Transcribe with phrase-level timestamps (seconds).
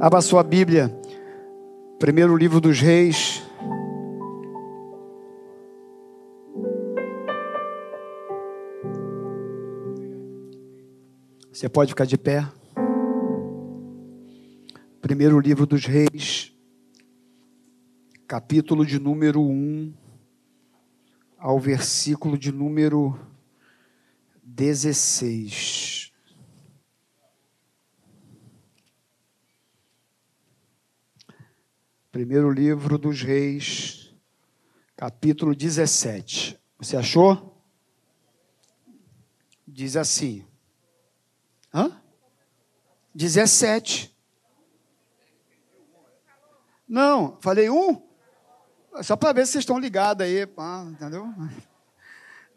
[0.00, 0.96] Abra sua Bíblia,
[1.98, 3.42] primeiro livro dos Reis.
[11.52, 12.46] Você pode ficar de pé.
[15.00, 16.52] Primeiro livro dos Reis,
[18.28, 19.92] capítulo de número 1
[21.36, 23.18] ao versículo de número
[24.44, 25.97] 16.
[32.18, 34.12] Primeiro livro dos Reis,
[34.96, 36.58] capítulo 17.
[36.76, 37.62] Você achou?
[39.64, 40.44] Diz assim:
[41.72, 41.96] Hã?
[43.14, 44.12] 17.
[46.88, 48.02] Não, falei um?
[49.00, 51.32] Só para ver se vocês estão ligados aí, pá, entendeu?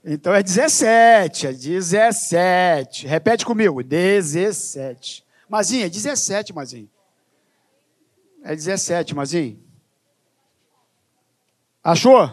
[0.03, 3.05] Então é 17, é 17.
[3.05, 5.23] Repete comigo, 17.
[5.47, 6.89] Mazinha, é 17, Mazinho.
[8.43, 9.59] É 17, Mazinho.
[11.83, 12.29] Achou?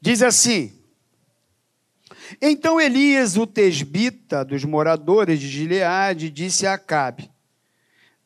[0.00, 0.82] Diz assim:
[2.40, 7.30] então Elias, o tesbita dos moradores de Gileade, disse a Acabe: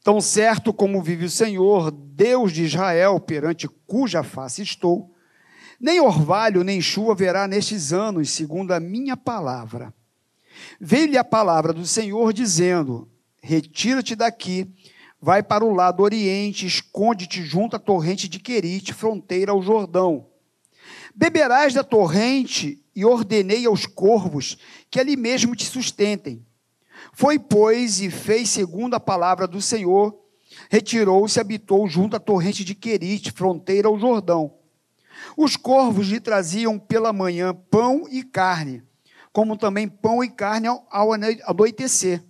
[0.05, 5.13] Tão certo como vive o Senhor, Deus de Israel, perante cuja face estou,
[5.81, 9.93] nem orvalho nem chuva haverá nestes anos, segundo a minha palavra.
[10.81, 13.09] Veio-lhe a palavra do Senhor dizendo:
[13.43, 14.73] Retira-te daqui,
[15.27, 20.29] vai para o lado oriente, esconde-te junto à torrente de Querite, fronteira ao Jordão.
[21.17, 24.57] Beberás da torrente e ordenei aos corvos
[24.89, 26.47] que ali mesmo te sustentem.
[27.13, 30.17] Foi, pois, e fez segundo a palavra do Senhor,
[30.71, 34.55] retirou-se e habitou junto à torrente de Querite, fronteira ao Jordão.
[35.37, 38.81] Os corvos lhe traziam pela manhã pão e carne,
[39.33, 42.23] como também pão e carne ao anoitecer.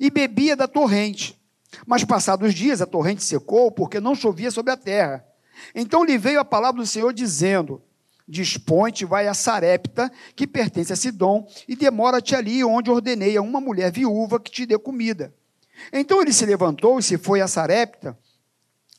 [0.00, 1.38] E bebia da torrente.
[1.86, 5.24] Mas passados dias a torrente secou, porque não chovia sobre a terra.
[5.74, 7.82] Então lhe veio a palavra do Senhor dizendo:
[8.26, 13.60] Dispõe-te, vai a Sarepta, que pertence a Sidom, e demora-te ali, onde ordenei a uma
[13.60, 15.34] mulher viúva que te dê comida.
[15.92, 18.16] Então ele se levantou e se foi a Sarepta.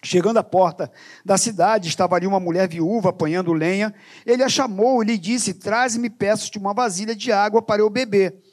[0.03, 0.91] Chegando à porta
[1.25, 3.91] da cidade, estava ali uma mulher viúva apanhando lenha.
[4.23, 8.44] Ele a chamou e lhe disse: Traze-me, peço-te, uma vasilha de água para eu beber.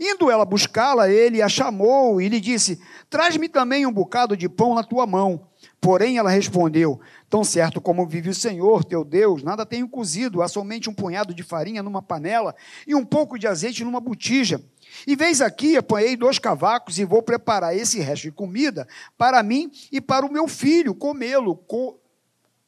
[0.00, 4.74] Indo ela buscá-la, ele a chamou e lhe disse: Traz-me também um bocado de pão
[4.74, 5.48] na tua mão.
[5.80, 7.00] Porém, ela respondeu:
[7.30, 11.32] Tão certo como vive o Senhor, teu Deus, nada tenho cozido, há somente um punhado
[11.32, 12.54] de farinha numa panela
[12.86, 14.60] e um pouco de azeite numa botija.
[15.06, 19.70] E vês aqui, apanhei dois cavacos e vou preparar esse resto de comida para mim
[19.92, 21.56] e para o meu filho, comê-lo.
[21.56, 22.00] Co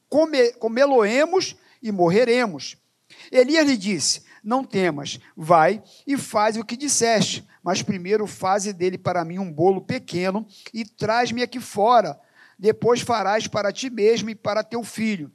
[0.07, 2.77] come, Comê-lo-emos e morreremos.
[3.31, 8.97] Elias lhe disse: Não temas, vai e faz o que disseste, mas primeiro faze dele
[8.97, 12.19] para mim um bolo pequeno e traz-me aqui fora
[12.61, 15.31] depois farás para ti mesmo e para teu filho.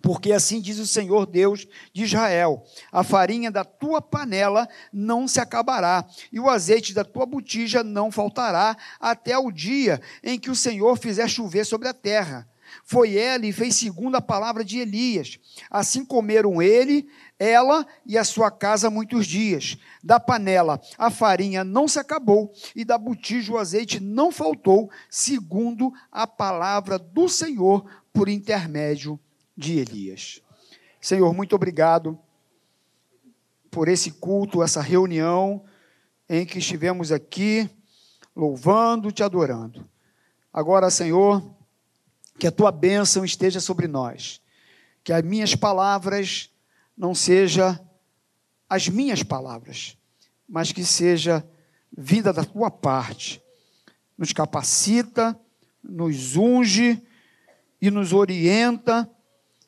[0.00, 5.40] Porque assim diz o Senhor Deus de Israel: a farinha da tua panela não se
[5.40, 10.54] acabará, e o azeite da tua botija não faltará, até o dia em que o
[10.54, 12.48] Senhor fizer chover sobre a terra.
[12.84, 15.38] Foi ela e fez segundo a palavra de Elias.
[15.70, 17.08] Assim comeram ele,
[17.38, 19.76] ela e a sua casa muitos dias.
[20.02, 25.92] Da panela a farinha não se acabou, e da botija o azeite não faltou, segundo
[26.10, 29.18] a palavra do Senhor por intermédio
[29.56, 30.40] de Elias.
[31.00, 32.18] Senhor, muito obrigado
[33.70, 35.64] por esse culto, essa reunião
[36.28, 37.68] em que estivemos aqui
[38.34, 39.88] louvando, te adorando.
[40.52, 41.54] Agora, Senhor,
[42.38, 44.40] que a tua bênção esteja sobre nós,
[45.02, 46.50] que as minhas palavras
[46.96, 47.80] não seja
[48.68, 49.96] as minhas palavras,
[50.48, 51.46] mas que seja
[51.96, 53.42] vinda da tua parte.
[54.16, 55.38] Nos capacita,
[55.82, 57.02] nos unge
[57.80, 59.08] e nos orienta,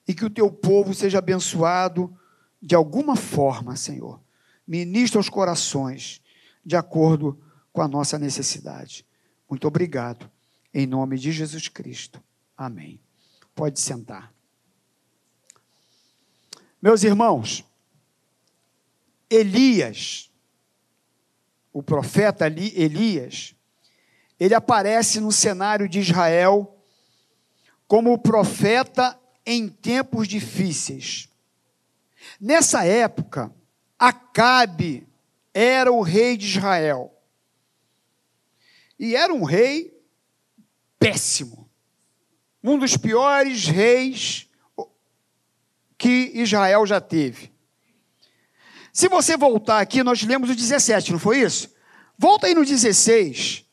[0.06, 2.14] e que o teu povo seja abençoado
[2.60, 4.20] de alguma forma, Senhor.
[4.66, 6.20] Ministra os corações
[6.64, 7.40] de acordo
[7.72, 9.06] com a nossa necessidade.
[9.48, 10.30] Muito obrigado.
[10.74, 12.22] Em nome de Jesus Cristo.
[12.60, 13.00] Amém.
[13.54, 14.34] Pode sentar.
[16.82, 17.64] Meus irmãos,
[19.30, 20.30] Elias,
[21.72, 23.54] o profeta Elias,
[24.38, 26.78] ele aparece no cenário de Israel
[27.88, 31.30] como profeta em tempos difíceis.
[32.38, 33.50] Nessa época,
[33.98, 35.08] Acabe
[35.54, 37.10] era o rei de Israel.
[38.98, 39.98] E era um rei
[40.98, 41.59] péssimo.
[42.62, 44.48] Um dos piores reis
[45.96, 47.52] que Israel já teve.
[48.92, 51.72] Se você voltar aqui, nós lemos o 17, não foi isso?
[52.18, 53.64] Volta aí no 16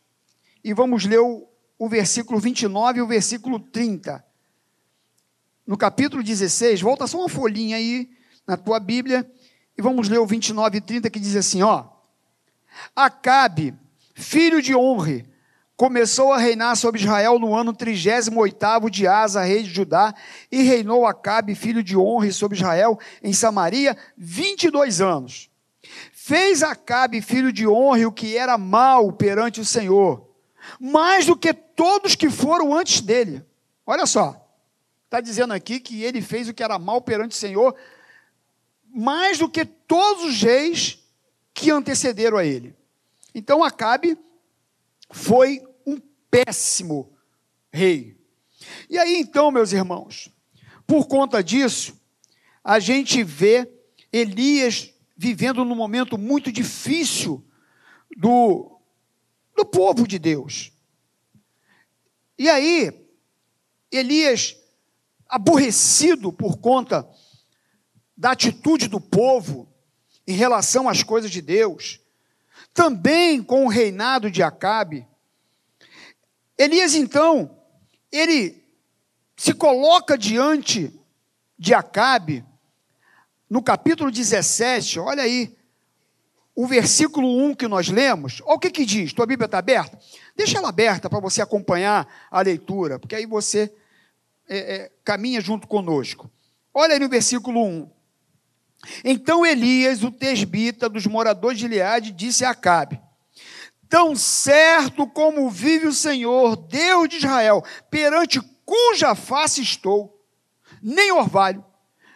[0.63, 1.47] e vamos ler o,
[1.77, 4.23] o versículo 29 e o versículo 30.
[5.65, 8.09] No capítulo 16, volta só uma folhinha aí
[8.45, 9.29] na tua Bíblia
[9.77, 11.85] e vamos ler o 29 e 30 que diz assim, ó:
[12.95, 13.73] Acabe,
[14.13, 15.25] filho de Honre,
[15.77, 20.13] começou a reinar sobre Israel no ano 38 de Asa, rei de Judá,
[20.51, 25.51] e reinou Acabe, filho de Honre, sobre Israel em Samaria 22 anos.
[26.11, 30.27] Fez Acabe, filho de Honre, o que era mal perante o Senhor,
[30.79, 33.45] mais do que todos que foram antes dele.
[33.85, 34.49] Olha só,
[35.05, 37.75] está dizendo aqui que ele fez o que era mal perante o Senhor,
[38.89, 40.97] mais do que todos os reis
[41.53, 42.75] que antecederam a ele.
[43.33, 44.17] Então Acabe
[45.11, 45.66] foi
[46.45, 47.17] péssimo
[47.71, 48.15] rei.
[48.89, 50.29] E aí então, meus irmãos,
[50.85, 51.99] por conta disso,
[52.63, 53.67] a gente vê
[54.11, 57.43] Elias vivendo num momento muito difícil
[58.15, 58.79] do,
[59.55, 60.71] do povo de Deus.
[62.37, 63.07] E aí,
[63.91, 64.55] Elias,
[65.27, 67.09] aborrecido por conta
[68.15, 69.67] da atitude do povo
[70.27, 71.99] em relação às coisas de Deus,
[72.73, 75.06] também com o reinado de Acabe,
[76.57, 77.57] Elias então,
[78.11, 78.63] ele
[79.35, 80.91] se coloca diante
[81.57, 82.43] de Acabe,
[83.49, 85.55] no capítulo 17, olha aí,
[86.55, 89.99] o versículo 1 que nós lemos, olha o que, que diz, tua Bíblia está aberta?
[90.35, 93.71] Deixa ela aberta para você acompanhar a leitura, porque aí você
[94.49, 96.29] é, é, caminha junto conosco.
[96.73, 97.89] Olha aí no versículo 1.
[99.03, 102.99] Então Elias, o tesbita dos moradores de Gileade, disse a Acabe:
[103.89, 110.21] Tão certo como vive o Senhor, Deus de Israel, perante cuja face estou,
[110.81, 111.63] nem orvalho,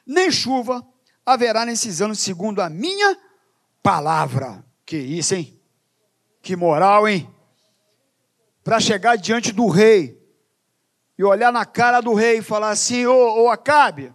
[0.06, 0.85] nem chuva
[1.25, 3.18] haverá nesses anos, segundo a minha
[3.81, 4.65] palavra.
[4.85, 5.59] Que isso, hein?
[6.41, 7.29] Que moral, hein?
[8.63, 10.19] Para chegar diante do rei
[11.18, 14.13] e olhar na cara do rei e falar assim: Ô, ô Acabe,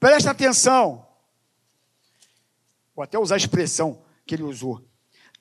[0.00, 1.06] presta atenção.
[2.94, 4.82] Vou até usar a expressão que ele usou.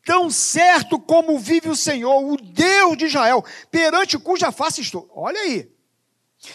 [0.05, 5.09] Tão certo como vive o Senhor, o Deus de Israel, perante cuja face estou.
[5.13, 5.71] Olha aí.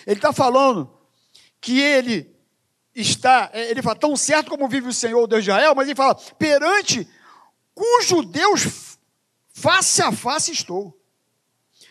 [0.06, 0.92] Ele está falando
[1.60, 2.36] que ele
[2.94, 5.88] está, é, ele fala, tão certo como vive o Senhor, o Deus de Israel, mas
[5.88, 7.08] ele fala, perante
[7.74, 8.98] cujo Deus
[9.52, 10.94] face a face estou.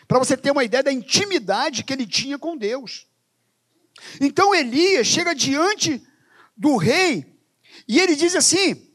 [0.06, 3.06] Para você ter uma ideia da intimidade que ele tinha com Deus.
[4.20, 6.02] Então Elias chega diante
[6.56, 7.38] do rei
[7.86, 8.90] e ele diz assim: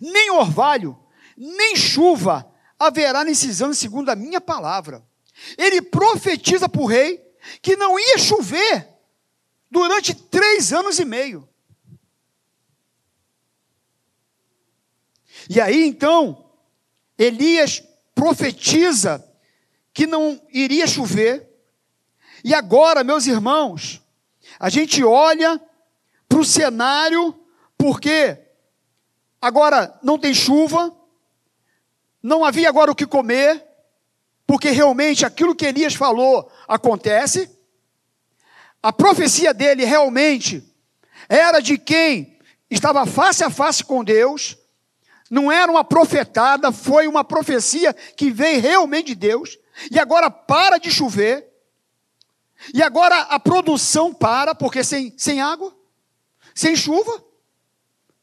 [0.00, 0.98] nem orvalho,
[1.36, 5.04] nem chuva haverá nesses anos, segundo a minha palavra.
[5.58, 7.22] Ele profetiza para o rei
[7.60, 8.88] que não ia chover
[9.70, 11.48] durante três anos e meio.
[15.48, 16.50] E aí então,
[17.18, 17.82] Elias
[18.14, 19.24] profetiza
[19.92, 21.48] que não iria chover.
[22.42, 24.02] E agora, meus irmãos,
[24.58, 25.60] a gente olha
[26.28, 27.34] para o cenário,
[27.76, 28.38] porque
[29.40, 30.94] agora não tem chuva,
[32.24, 33.62] não havia agora o que comer,
[34.46, 37.50] porque realmente aquilo que Elias falou acontece.
[38.82, 40.64] A profecia dele realmente
[41.28, 42.38] era de quem
[42.70, 44.56] estava face a face com Deus,
[45.30, 49.58] não era uma profetada, foi uma profecia que veio realmente de Deus,
[49.90, 51.46] e agora para de chover,
[52.72, 55.76] e agora a produção para, porque sem, sem água,
[56.54, 57.22] sem chuva, o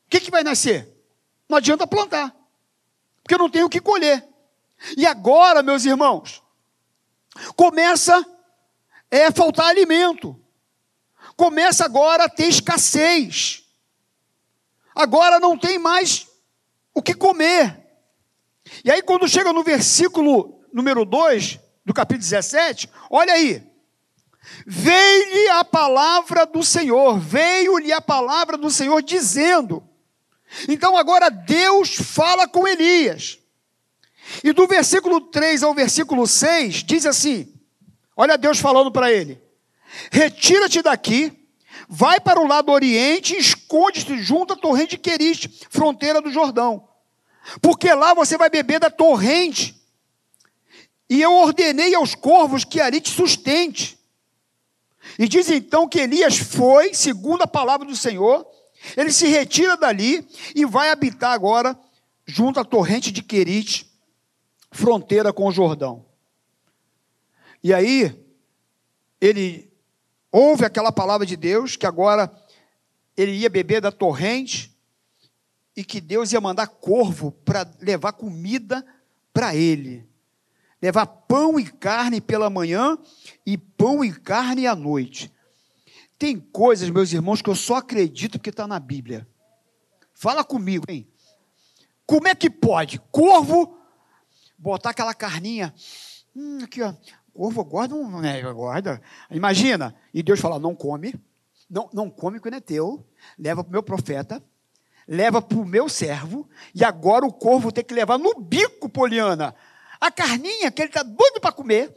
[0.10, 0.92] que, que vai nascer?
[1.48, 2.36] Não adianta plantar,
[3.24, 4.28] porque não tem o que colher.
[4.98, 6.42] E agora, meus irmãos,
[7.56, 8.26] começa
[9.12, 10.40] é faltar alimento.
[11.36, 13.64] Começa agora a ter escassez.
[14.96, 16.28] Agora não tem mais
[16.94, 17.78] o que comer.
[18.86, 23.70] E aí, quando chega no versículo número 2 do capítulo 17, olha aí.
[24.66, 29.88] Veio-lhe a palavra do Senhor, veio-lhe a palavra do Senhor dizendo:
[30.68, 33.40] então agora Deus fala com Elias.
[34.44, 37.54] E do versículo 3 ao versículo 6 diz assim:
[38.16, 39.42] Olha Deus falando para ele:
[40.12, 41.32] Retira-te daqui,
[41.88, 46.88] vai para o lado oriente e esconde-te junto à torrente de fronteira do Jordão.
[47.62, 49.76] Porque lá você vai beber da torrente.
[51.10, 54.00] E eu ordenei aos corvos que ali te sustente.
[55.18, 58.48] E diz então que Elias foi, segundo a palavra do Senhor,
[58.96, 61.78] ele se retira dali e vai habitar agora
[62.26, 63.92] junto à torrente de Querite,
[64.72, 66.06] fronteira com o Jordão.
[67.64, 68.18] E aí,
[69.20, 69.72] ele
[70.32, 72.32] ouve aquela palavra de Deus, que agora
[73.16, 74.72] ele ia beber da torrente,
[75.76, 78.86] e que Deus ia mandar corvo para levar comida
[79.34, 80.10] para ele.
[80.82, 82.98] levar pão e carne pela manhã
[83.46, 85.32] e pão e carne à noite.
[86.22, 89.28] Tem coisas, meus irmãos, que eu só acredito que está na Bíblia.
[90.14, 91.12] Fala comigo, hein?
[92.06, 93.00] Como é que pode?
[93.12, 93.76] Corvo
[94.56, 95.74] botar aquela carninha.
[96.36, 96.94] Hum, aqui, ó.
[97.34, 98.22] Corvo guarda um.
[98.22, 99.02] Né, guarda.
[99.32, 99.96] Imagina.
[100.14, 101.16] E Deus fala: não come.
[101.68, 103.04] Não, não come quando é teu.
[103.36, 104.44] Leva para o meu profeta.
[105.08, 106.48] Leva para o meu servo.
[106.76, 109.56] E agora o corvo tem que levar no bico, Poliana.
[110.00, 111.92] A carninha que ele está doido para comer.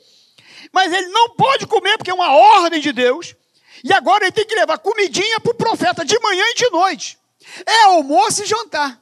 [0.72, 3.36] Mas ele não pode comer porque é uma ordem de Deus.
[3.82, 7.18] E agora ele tem que levar comidinha para o profeta de manhã e de noite.
[7.66, 9.00] É almoço e jantar.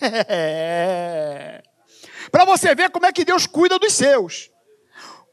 [0.28, 1.62] É.
[2.30, 4.50] Para você ver como é que Deus cuida dos seus.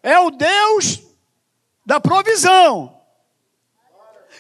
[0.01, 1.01] É o Deus
[1.85, 3.01] da provisão.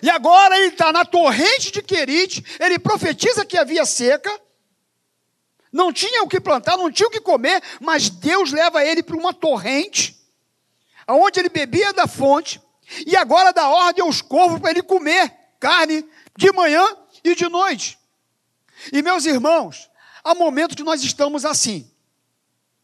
[0.01, 4.29] E agora ele está na torrente de Querite, ele profetiza que havia seca,
[5.71, 9.15] não tinha o que plantar, não tinha o que comer, mas Deus leva ele para
[9.15, 10.15] uma torrente,
[11.07, 12.61] aonde ele bebia da fonte,
[13.05, 16.07] e agora dá ordem aos corvos para ele comer carne
[16.37, 16.85] de manhã
[17.23, 17.97] e de noite.
[18.91, 19.89] E meus irmãos,
[20.23, 21.89] há momentos que nós estamos assim.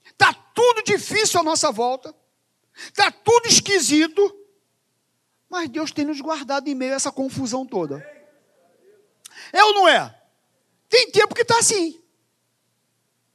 [0.06, 2.14] Está tudo difícil à nossa volta,
[2.76, 4.36] está tudo esquisito,
[5.50, 8.06] mas Deus tem nos guardado em meio a essa confusão toda.
[9.52, 10.16] É ou não é?
[10.88, 12.02] Tem tempo que está assim.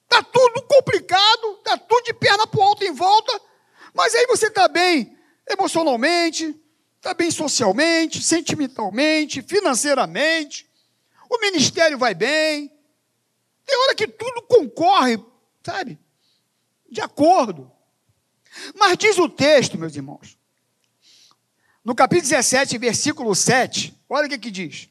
[0.04, 3.40] Está tudo complicado, está tudo de perna para o alto em volta,
[3.92, 6.54] mas aí você está bem emocionalmente,
[7.04, 10.66] está bem socialmente, sentimentalmente, financeiramente,
[11.28, 12.72] o ministério vai bem.
[13.66, 15.22] Tem hora que tudo concorre,
[15.62, 15.98] sabe?
[16.94, 17.70] de acordo.
[18.76, 20.38] Mas diz o texto, meus irmãos,
[21.84, 24.88] no capítulo 17, versículo 7, olha o que, que diz.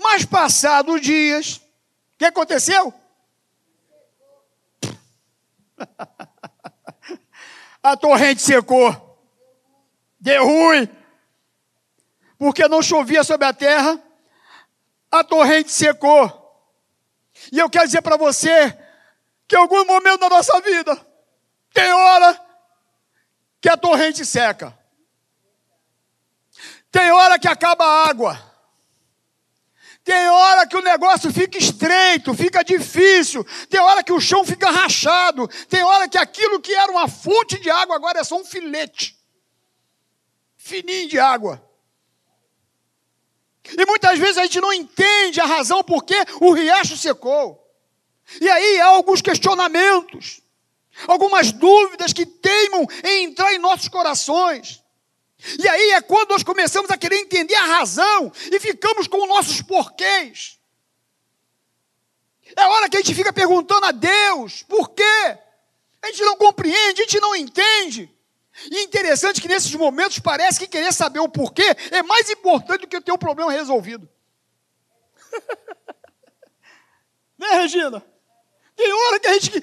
[0.00, 2.92] Mas passados os dias, o que aconteceu?
[7.82, 9.05] A torrente secou,
[10.26, 10.88] deu ruim,
[12.36, 14.02] porque não chovia sobre a terra,
[15.08, 16.42] a torrente secou.
[17.52, 18.76] E eu quero dizer para você
[19.46, 21.00] que em algum momento da nossa vida
[21.72, 22.44] tem hora
[23.60, 24.76] que a torrente seca.
[26.90, 28.36] Tem hora que acaba a água.
[30.02, 33.44] Tem hora que o negócio fica estreito, fica difícil.
[33.70, 35.46] Tem hora que o chão fica rachado.
[35.68, 39.16] Tem hora que aquilo que era uma fonte de água agora é só um filete
[40.66, 41.62] fininho de água.
[43.76, 47.62] E muitas vezes a gente não entende a razão por que o riacho secou.
[48.40, 50.40] E aí há alguns questionamentos,
[51.06, 54.82] algumas dúvidas que teimam em entrar em nossos corações.
[55.58, 59.62] E aí é quando nós começamos a querer entender a razão e ficamos com nossos
[59.62, 60.58] porquês.
[62.56, 65.38] É hora que a gente fica perguntando a Deus por quê.
[66.02, 68.15] A gente não compreende, a gente não entende.
[68.70, 72.88] E interessante que nesses momentos parece que querer saber o porquê é mais importante do
[72.88, 74.08] que ter o problema resolvido.
[77.38, 78.02] né, Regina?
[78.74, 79.62] Tem hora que a gente.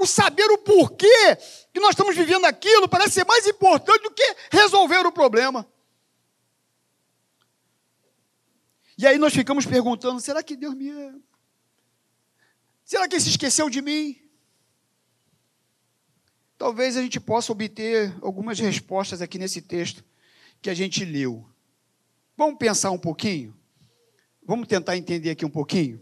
[0.00, 1.36] O saber o porquê
[1.72, 5.66] que nós estamos vivendo aquilo parece ser mais importante do que resolver o problema.
[8.96, 11.20] E aí nós ficamos perguntando: será que Deus me ama?
[12.84, 14.27] Será que ele se esqueceu de mim?
[16.58, 20.04] Talvez a gente possa obter algumas respostas aqui nesse texto
[20.60, 21.48] que a gente leu.
[22.36, 23.56] Vamos pensar um pouquinho?
[24.42, 26.00] Vamos tentar entender aqui um pouquinho?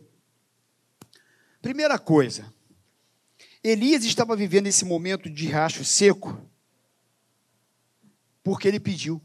[1.61, 2.51] Primeira coisa,
[3.63, 6.41] Elias estava vivendo esse momento de racho seco
[8.43, 9.21] porque ele pediu.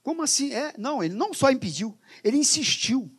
[0.00, 0.52] Como assim?
[0.52, 3.10] É, não, ele não só impediu, ele insistiu.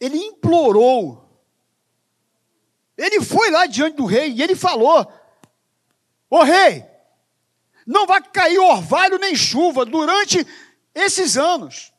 [0.00, 1.27] Ele implorou.
[2.98, 5.10] Ele foi lá diante do rei e ele falou:
[6.28, 6.84] Ô rei,
[7.86, 10.44] não vai cair orvalho nem chuva durante
[10.92, 11.92] esses anos.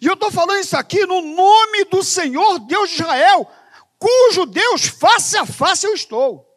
[0.00, 3.50] E eu estou falando isso aqui no nome do Senhor Deus de Israel,
[3.98, 6.48] cujo Deus face a face eu estou.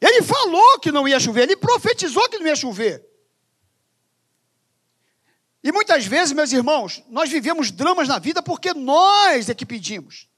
[0.00, 3.04] Ele falou que não ia chover, ele profetizou que não ia chover.
[5.64, 10.28] E muitas vezes, meus irmãos, nós vivemos dramas na vida porque nós é que pedimos.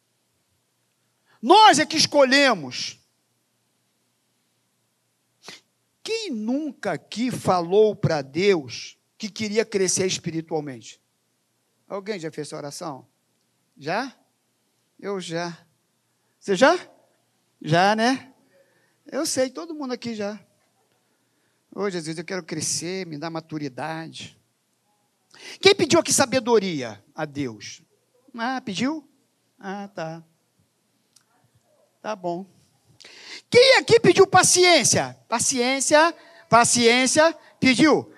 [1.45, 2.99] Nós é que escolhemos.
[6.03, 10.99] Quem nunca aqui falou para Deus que queria crescer espiritualmente.
[11.87, 13.07] Alguém já fez essa oração?
[13.77, 14.17] Já?
[14.99, 15.67] Eu já.
[16.41, 16.79] Você já?
[17.61, 18.33] Já, né?
[19.05, 20.41] Eu sei, todo mundo aqui já.
[21.77, 24.41] Ô oh, Jesus, eu quero crescer, me dá maturidade.
[25.61, 27.83] Quem pediu aqui sabedoria a Deus?
[28.35, 29.07] Ah, pediu?
[29.59, 30.25] Ah, tá.
[32.05, 32.45] Tá bom.
[33.49, 35.19] Quem aqui pediu paciência?
[35.27, 36.15] Paciência,
[36.51, 38.13] paciência, pediu.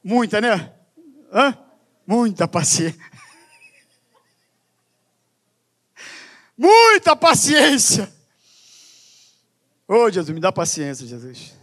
[0.00, 0.72] Muita, né?
[1.32, 1.58] Hã?
[2.06, 3.00] Muita paciência.
[6.56, 8.04] Muita paciência.
[9.88, 11.56] Ô oh, Jesus, me dá paciência, Jesus.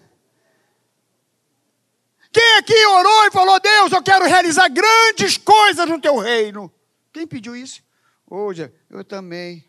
[2.29, 6.69] Quem aqui orou e falou, Deus, eu quero realizar grandes coisas no teu reino?
[7.13, 7.81] Quem pediu isso?
[8.29, 9.68] Hoje, eu também.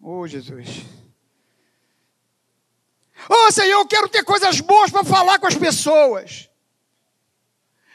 [0.00, 0.84] Oh, Jesus.
[3.28, 6.48] Oh, Senhor, eu quero ter coisas boas para falar com as pessoas.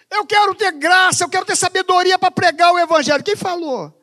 [0.10, 3.24] Eu quero ter graça, eu quero ter sabedoria para pregar o Evangelho.
[3.24, 4.00] Quem falou?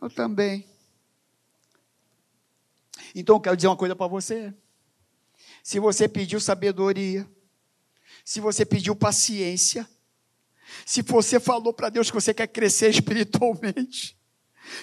[0.00, 0.68] Eu também.
[3.14, 4.52] Então eu quero dizer uma coisa para você.
[5.62, 7.28] Se você pediu sabedoria,
[8.24, 9.88] se você pediu paciência,
[10.84, 14.18] se você falou para Deus que você quer crescer espiritualmente,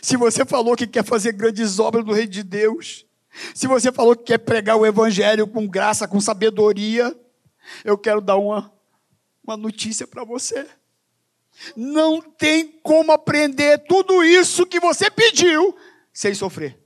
[0.01, 3.05] se você falou que quer fazer grandes obras do Reino de Deus,
[3.53, 7.15] se você falou que quer pregar o Evangelho com graça, com sabedoria,
[7.83, 8.71] eu quero dar uma,
[9.43, 10.67] uma notícia para você.
[11.75, 15.75] Não tem como aprender tudo isso que você pediu
[16.13, 16.79] sem sofrer.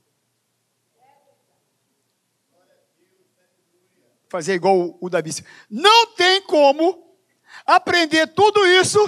[4.29, 5.31] Fazer igual o Davi.
[5.69, 7.17] Não tem como
[7.65, 8.99] aprender tudo isso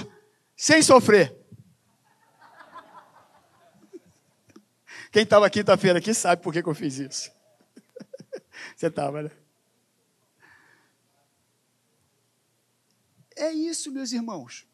[0.56, 1.37] sem sofrer.
[5.18, 7.32] Quem estava quinta-feira aqui sabe por que, que eu fiz isso.
[8.76, 9.32] Você estava, né?
[13.34, 14.64] É isso, meus irmãos.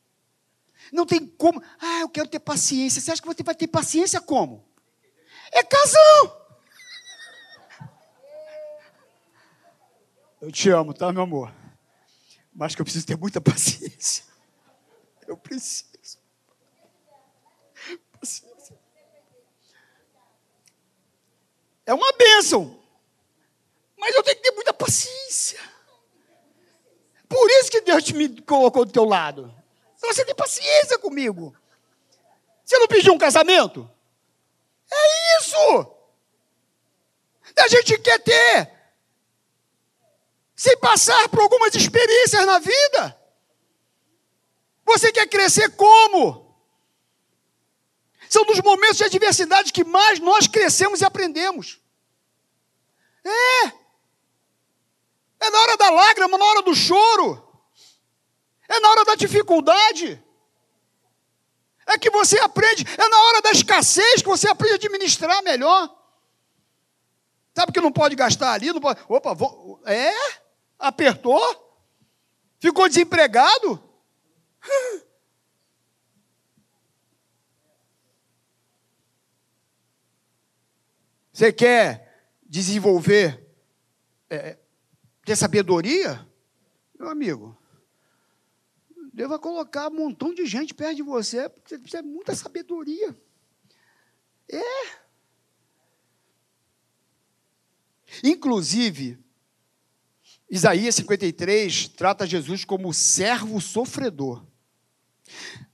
[0.92, 1.62] Não tem como.
[1.80, 3.00] Ah, eu quero ter paciência.
[3.00, 4.68] Você acha que você vai ter paciência como?
[5.50, 6.36] É casão.
[10.42, 11.54] Eu te amo, tá, meu amor?
[12.52, 14.26] Mas que eu preciso ter muita paciência.
[15.26, 15.93] Eu preciso.
[21.86, 22.80] É uma bênção.
[23.96, 25.60] Mas eu tenho que ter muita paciência.
[27.28, 29.54] Por isso que Deus me colocou do teu lado.
[29.96, 31.56] Você tem paciência comigo.
[32.64, 33.90] Você não pediu um casamento?
[34.90, 35.94] É isso.
[37.56, 38.72] A gente quer ter.
[40.54, 43.20] Sem passar por algumas experiências na vida.
[44.84, 46.43] Você quer crescer como?
[48.28, 51.80] São dos momentos de adversidade que mais nós crescemos e aprendemos.
[53.24, 53.66] É.
[55.40, 57.42] É na hora da lágrima, na hora do choro.
[58.68, 60.22] É na hora da dificuldade.
[61.86, 65.94] É que você aprende, é na hora da escassez que você aprende a administrar melhor.
[67.54, 69.00] Sabe que não pode gastar ali, não pode.
[69.08, 70.12] Opa, vou, é?
[70.78, 71.40] Apertou?
[72.58, 73.82] Ficou desempregado?
[81.34, 83.44] Você quer desenvolver,
[84.30, 84.56] é,
[85.24, 86.24] ter sabedoria?
[86.96, 87.58] Meu amigo,
[89.12, 92.36] Deus vai colocar um montão de gente perto de você, porque você precisa de muita
[92.36, 93.18] sabedoria.
[94.48, 94.62] É.
[98.22, 99.18] Inclusive,
[100.48, 104.46] Isaías 53 trata Jesus como servo sofredor.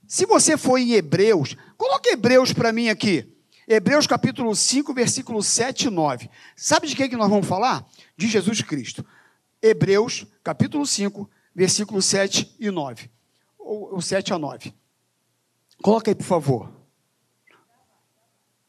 [0.07, 3.30] Se você for em Hebreus, coloque Hebreus para mim aqui.
[3.73, 6.29] Hebreus capítulo 5, versículo 7 e 9.
[6.57, 7.87] Sabe de quem que nós vamos falar?
[8.17, 9.05] De Jesus Cristo.
[9.61, 13.09] Hebreus capítulo 5, versículo 7 e 9
[13.57, 14.73] ou, ou 7 a 9.
[15.81, 16.69] Coloca aí, por favor.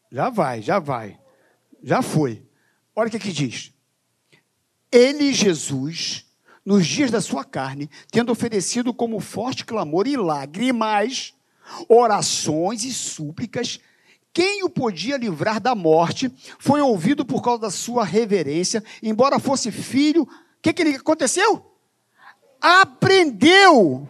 [0.09, 1.19] Já vai, já vai.
[1.83, 2.47] Já foi.
[2.95, 3.73] Olha o que, que diz.
[4.89, 6.27] Ele, Jesus,
[6.65, 11.33] nos dias da sua carne, tendo oferecido como forte clamor e lágrimas,
[11.89, 13.81] orações e súplicas,
[14.33, 19.71] quem o podia livrar da morte, foi ouvido por causa da sua reverência, embora fosse
[19.71, 20.23] filho.
[20.23, 20.27] O
[20.61, 21.63] que, que aconteceu?
[22.59, 24.09] Aprendeu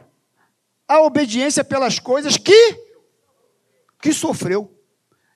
[0.88, 2.82] a obediência pelas coisas que
[4.02, 4.74] que sofreu.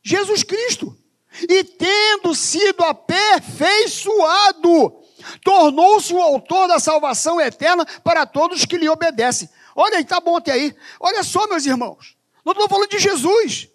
[0.04, 0.98] Jesus Cristo.
[1.50, 5.04] E tendo sido aperfeiçoado,
[5.44, 9.48] tornou-se o autor da salvação eterna para todos que lhe obedecem.
[9.76, 10.76] Olha aí, tá bom até aí.
[11.00, 12.18] Olha só, meus irmãos.
[12.46, 13.70] Não estou falando de Jesus.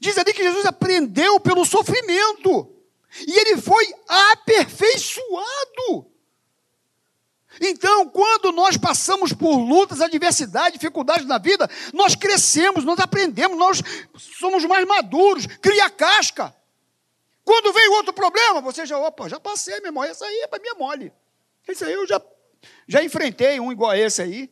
[0.00, 2.72] Diz ali que Jesus aprendeu pelo sofrimento.
[3.26, 6.06] E ele foi aperfeiçoado.
[7.60, 13.82] Então, quando nós passamos por lutas, adversidades, dificuldades na vida, nós crescemos, nós aprendemos, nós
[14.16, 16.54] somos mais maduros, cria casca.
[17.44, 20.60] Quando vem outro problema, você já, opa, já passei, meu irmão, esse aí é para
[20.62, 21.12] é mole.
[21.66, 22.20] Esse aí eu já,
[22.86, 24.50] já enfrentei um igual a esse aí,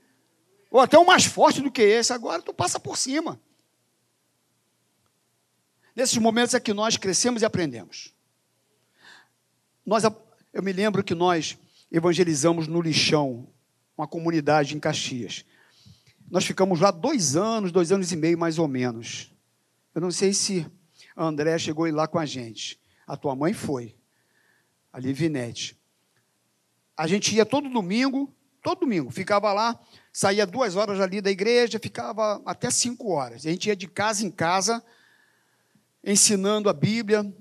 [0.70, 3.40] ou até um mais forte do que esse, agora tu passa por cima.
[5.94, 8.12] Nesses momentos é que nós crescemos e aprendemos.
[9.86, 10.02] nós,
[10.52, 11.56] eu me lembro que nós
[11.90, 13.48] evangelizamos no Lixão,
[13.96, 15.44] uma comunidade em Caxias.
[16.28, 19.32] Nós ficamos lá dois anos, dois anos e meio mais ou menos.
[19.94, 20.66] Eu não sei se
[21.14, 22.80] a André chegou lá com a gente.
[23.06, 23.94] A tua mãe foi,
[24.92, 25.78] a Livinete.
[26.96, 29.78] A gente ia todo domingo, todo domingo, ficava lá,
[30.12, 33.46] saía duas horas ali da igreja, ficava até cinco horas.
[33.46, 34.82] A gente ia de casa em casa,
[36.04, 37.34] ensinando a Bíblia,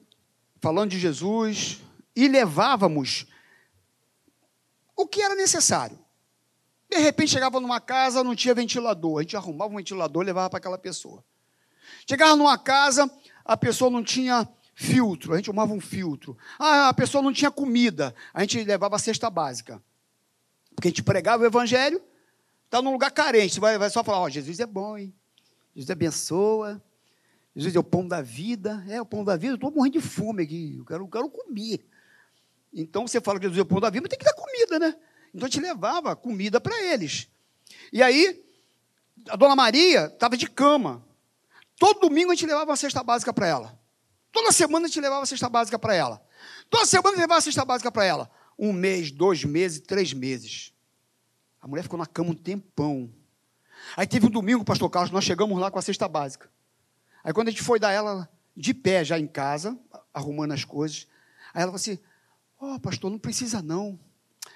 [0.62, 1.82] falando de Jesus,
[2.16, 3.26] e levávamos
[4.96, 6.00] o que era necessário.
[6.90, 9.20] De repente chegava numa casa, não tinha ventilador.
[9.20, 11.24] A gente arrumava um ventilador e levava para aquela pessoa.
[12.08, 13.12] Chegava numa casa,
[13.44, 16.38] a pessoa não tinha filtro, a gente arrumava um filtro.
[16.58, 19.82] Ah, a pessoa não tinha comida, a gente levava a cesta básica.
[20.76, 22.02] Porque a gente pregava o evangelho,
[22.66, 25.14] está num lugar carente, você vai, vai só falar, ó, oh, Jesus é bom, hein?
[25.76, 26.82] Jesus abençoa,
[27.56, 30.02] Jesus é o pão da vida, é o pão da vida, eu estou morrendo de
[30.02, 31.86] fome aqui, eu quero, eu quero comer.
[32.74, 34.80] Então você fala que Jesus é o pão da vida, mas tem que dar comida,
[34.80, 34.96] né?
[35.34, 37.28] Então a gente levava comida para eles.
[37.92, 38.44] E aí,
[39.30, 41.06] a dona Maria estava de cama.
[41.78, 43.80] Todo domingo a gente levava uma cesta básica para ela.
[44.32, 46.26] Toda semana a gente levava uma cesta básica para ela.
[46.70, 48.32] Toda semana a gente levava uma cesta básica para ela.
[48.58, 50.74] Um mês, dois meses, três meses.
[51.62, 53.12] A mulher ficou na cama um tempão.
[53.96, 56.50] Aí teve um domingo, pastor Carlos, nós chegamos lá com a cesta básica.
[57.24, 59.78] Aí quando a gente foi dar ela de pé já em casa,
[60.14, 61.08] arrumando as coisas,
[61.54, 62.00] aí ela falou assim:
[62.60, 64.00] Ó, oh, pastor, não precisa não.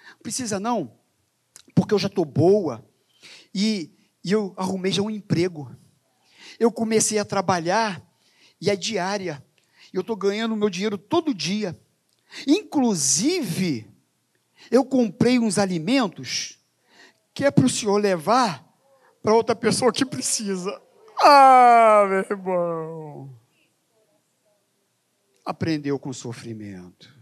[0.10, 0.98] Não precisa não,
[1.76, 2.84] porque eu já estou boa
[3.54, 3.92] e,
[4.24, 5.76] e eu arrumei já um emprego.
[6.60, 8.02] Eu comecei a trabalhar
[8.60, 9.44] e é diária.
[9.94, 11.80] Eu estou ganhando meu dinheiro todo dia.
[12.46, 13.90] Inclusive,
[14.70, 16.60] eu comprei uns alimentos
[17.34, 18.66] que é para o senhor levar
[19.22, 20.82] para outra pessoa que precisa.
[21.20, 23.40] Ah, meu irmão.
[25.46, 27.16] Aprendeu com sofrimento.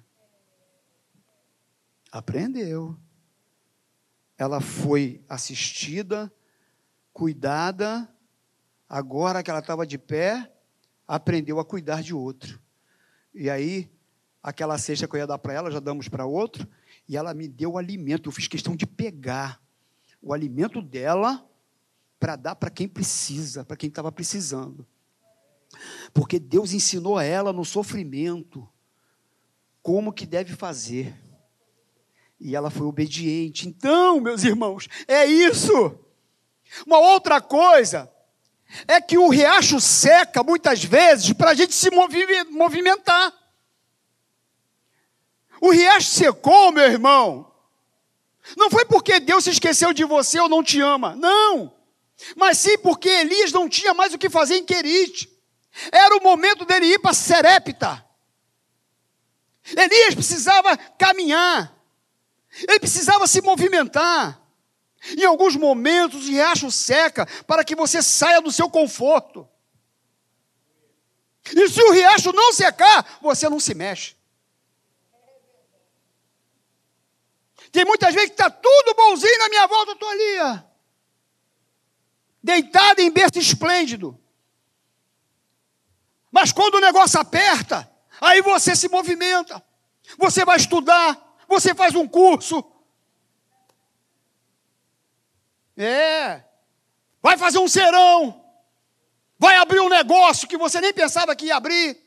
[2.12, 2.98] Aprendeu.
[4.38, 6.32] Ela foi assistida,
[7.14, 8.10] cuidada,
[8.90, 10.52] agora que ela estava de pé,
[11.08, 12.60] aprendeu a cuidar de outro.
[13.34, 13.92] E aí,
[14.42, 16.68] aquela cesta que eu ia dar para ela, já damos para outro,
[17.08, 18.28] e ela me deu o alimento.
[18.28, 19.62] Eu fiz questão de pegar
[20.22, 21.48] o alimento dela
[22.20, 24.86] para dar para quem precisa, para quem estava precisando.
[26.14, 28.68] Porque Deus ensinou a ela no sofrimento
[29.82, 31.16] como que deve fazer
[32.40, 33.68] e ela foi obediente.
[33.68, 36.00] Então, meus irmãos, é isso.
[36.86, 38.12] Uma outra coisa
[38.88, 41.90] é que o riacho seca muitas vezes para a gente se
[42.52, 43.34] movimentar.
[45.62, 47.52] O riacho secou, meu irmão.
[48.58, 51.75] Não foi porque Deus se esqueceu de você ou não te ama, não.
[52.36, 55.30] Mas sim porque Elias não tinha mais o que fazer em Querite.
[55.92, 58.04] Era o momento dele ir para Serepta.
[59.76, 61.74] Elias precisava caminhar.
[62.68, 64.40] Ele precisava se movimentar.
[65.18, 69.48] Em alguns momentos, o riacho seca para que você saia do seu conforto.
[71.54, 74.16] E se o riacho não secar, você não se mexe.
[77.72, 80.75] Tem muitas vezes que está tudo bonzinho na minha volta, eu estou ali, ó,
[82.46, 84.18] deitado em berço esplêndido.
[86.32, 89.66] Mas quando o negócio aperta, aí você se movimenta,
[90.16, 92.64] você vai estudar, você faz um curso.
[95.76, 96.44] É.
[97.20, 98.46] Vai fazer um serão.
[99.40, 102.00] Vai abrir um negócio que você nem pensava que ia abrir.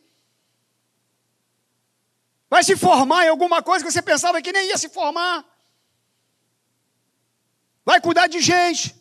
[2.49, 5.45] Vai se formar em alguma coisa que você pensava que nem ia se formar.
[7.85, 8.98] Vai cuidar de gente.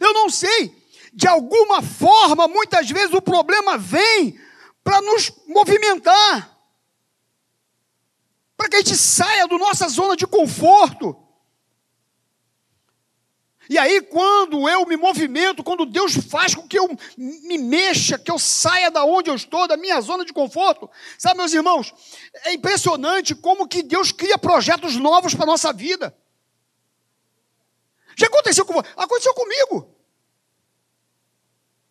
[0.00, 0.74] Eu não sei.
[1.12, 4.38] De alguma forma, muitas vezes o problema vem
[4.82, 6.54] para nos movimentar
[8.56, 11.16] para que a gente saia da nossa zona de conforto.
[13.68, 18.30] E aí, quando eu me movimento, quando Deus faz com que eu me mexa, que
[18.30, 21.94] eu saia da onde eu estou, da minha zona de conforto, sabe, meus irmãos,
[22.44, 26.14] é impressionante como que Deus cria projetos novos para a nossa vida.
[28.16, 28.88] Já aconteceu com você?
[28.96, 29.94] Aconteceu comigo.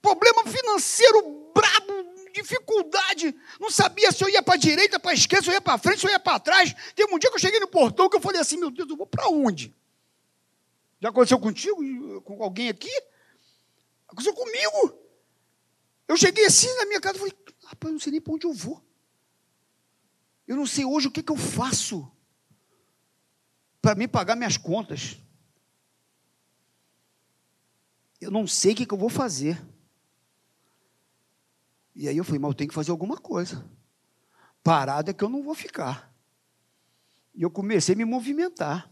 [0.02, 5.44] Problema financeiro brabo, dificuldade, não sabia se eu ia para a direita, para a esquerda,
[5.44, 6.74] se eu ia para frente, se eu ia para trás.
[6.96, 8.98] Teve um dia que eu cheguei no portão que eu falei assim, meu Deus, eu
[8.98, 9.74] vou para onde?
[11.00, 12.92] Já aconteceu contigo, com alguém aqui?
[14.08, 15.00] Aconteceu comigo.
[16.08, 17.34] Eu cheguei assim na minha casa e falei,
[17.64, 18.84] rapaz, eu não sei nem para onde eu vou.
[20.48, 22.12] Eu não sei hoje o que, que eu faço
[23.82, 25.18] para me pagar minhas contas.
[28.24, 29.62] Eu não sei o que, que eu vou fazer.
[31.94, 33.70] E aí eu falei, mas eu tenho que fazer alguma coisa.
[34.64, 36.12] Parado é que eu não vou ficar.
[37.36, 38.90] E eu comecei a me movimentar.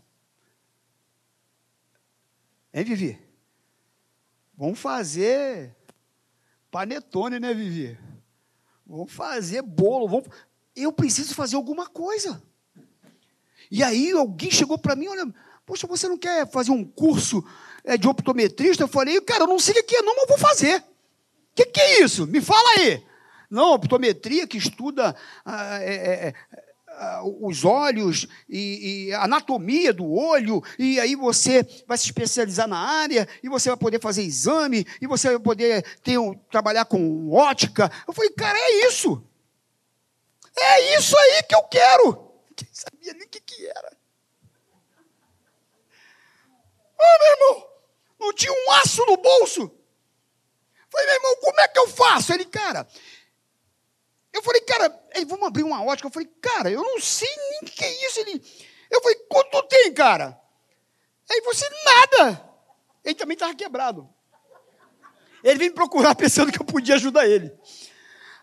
[2.73, 3.19] Hein, Vivi?
[4.55, 5.75] Vamos fazer
[6.69, 7.97] panetone, né, Vivi?
[8.85, 10.07] Vamos fazer bolo.
[10.07, 10.27] Vamos...
[10.75, 12.43] Eu preciso fazer alguma coisa.
[13.69, 15.33] E aí alguém chegou para mim, olha,
[15.65, 17.43] poxa, você não quer fazer um curso
[17.97, 18.83] de optometrista?
[18.83, 20.79] Eu falei, cara, eu não sei o que é, não, mas vou fazer.
[20.79, 22.25] O que, que é isso?
[22.27, 23.03] Me fala aí.
[23.49, 25.13] Não, optometria que estuda
[25.45, 26.33] ah, é, é, é
[26.87, 32.77] ah, os olhos e, e, anatomia do olho, e aí você vai se especializar na
[32.77, 36.17] área, e você vai poder fazer exame, e você vai poder ter
[36.49, 37.91] trabalhar com ótica.
[38.07, 39.23] Eu falei, cara, é isso.
[40.55, 42.31] É isso aí que eu quero.
[42.55, 43.97] Quem sabia nem o que, que era.
[46.99, 47.70] Ah, meu irmão,
[48.21, 49.71] não tinha um aço no bolso.
[50.89, 52.33] Falei, meu irmão, como é que eu faço?
[52.33, 52.87] Ele, cara,
[54.33, 56.07] eu falei, cara, ele, vamos abrir uma ótica.
[56.07, 58.19] Eu falei, cara, eu não sei nem o que é isso.
[58.19, 58.41] Ele,
[58.89, 60.39] eu falei, quanto tem, cara?
[61.29, 62.49] Aí você, nada.
[63.03, 64.07] Ele também estava quebrado.
[65.43, 67.51] Ele veio me procurar pensando que eu podia ajudar ele.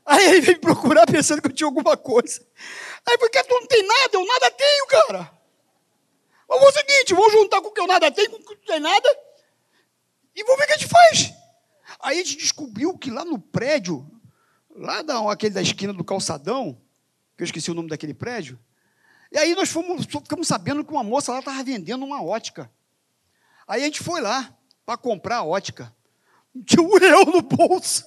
[0.05, 2.45] Aí ele veio me procurar pensando que eu tinha alguma coisa.
[3.07, 4.11] Aí eu falei, tu não tem nada?
[4.13, 5.39] Eu nada tenho, cara.
[6.49, 8.65] Vamos o seguinte, vamos juntar com o que eu nada tenho, com o que não
[8.65, 9.19] tem nada,
[10.39, 11.35] e vamos ver o que a gente faz.
[12.01, 14.09] Aí a gente descobriu que lá no prédio,
[14.71, 16.81] lá da, aquele da esquina do calçadão,
[17.37, 18.57] que eu esqueci o nome daquele prédio.
[19.33, 22.71] E aí nós fomos, ficamos sabendo que uma moça lá estava vendendo uma ótica.
[23.67, 25.93] Aí a gente foi lá para comprar a ótica.
[26.65, 28.07] Tinha um real no bolso.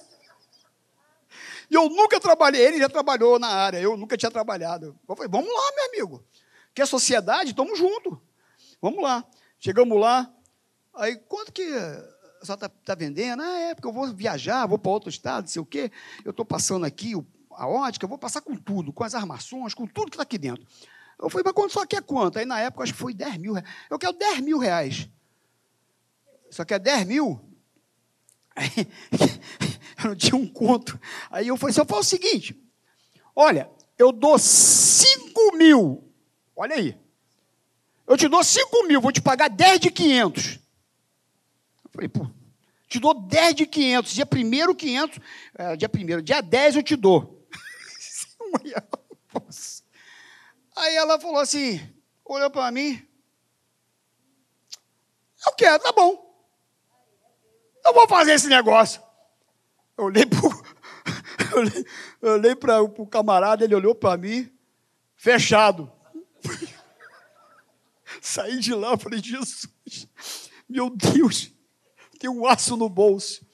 [1.70, 4.98] E eu nunca trabalhei, ele já trabalhou na área, eu nunca tinha trabalhado.
[5.06, 6.24] Eu falei, vamos lá, meu amigo.
[6.74, 8.18] Que é sociedade, estamos juntos.
[8.80, 9.22] Vamos lá.
[9.58, 10.32] Chegamos lá.
[10.94, 11.62] Aí, quanto que
[12.42, 13.42] só está tá vendendo?
[13.42, 15.90] Ah, é, porque eu vou viajar, vou para outro estado, não sei o quê.
[16.24, 17.14] Eu estou passando aqui
[17.50, 20.38] a ótica, eu vou passar com tudo, com as armações, com tudo que está aqui
[20.38, 20.66] dentro.
[21.18, 22.38] Eu falei, mas quanto só quer quanto?
[22.38, 23.70] Aí na época acho que foi 10 mil reais.
[23.88, 25.08] Eu quero 10 mil reais.
[26.50, 27.40] Só quer 10 mil?
[28.54, 28.68] Aí,
[30.02, 31.00] eu não tinha um conto.
[31.30, 32.60] Aí eu falei, se eu falar o seguinte,
[33.34, 36.12] olha, eu dou 5 mil.
[36.56, 36.98] Olha aí.
[38.06, 40.61] Eu te dou 5 mil, vou te pagar 10 de 500.
[41.92, 42.26] Falei, pô,
[42.88, 44.12] te dou 10 de 500.
[44.12, 45.18] Dia 1 500.
[45.54, 47.46] É, dia 1 dia 10 eu te dou.
[50.74, 51.80] Aí ela falou assim,
[52.24, 53.06] olhou para mim.
[55.46, 56.32] Eu quero, tá bom.
[57.84, 59.02] Eu vou fazer esse negócio.
[59.96, 60.24] Eu olhei
[62.56, 64.50] para o camarada, ele olhou para mim,
[65.16, 65.92] fechado.
[68.20, 69.68] Saí de lá, falei, Jesus,
[70.68, 71.52] meu Deus,
[72.22, 73.44] tem um aço no bolso.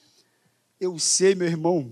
[0.79, 1.91] Eu sei, meu irmão,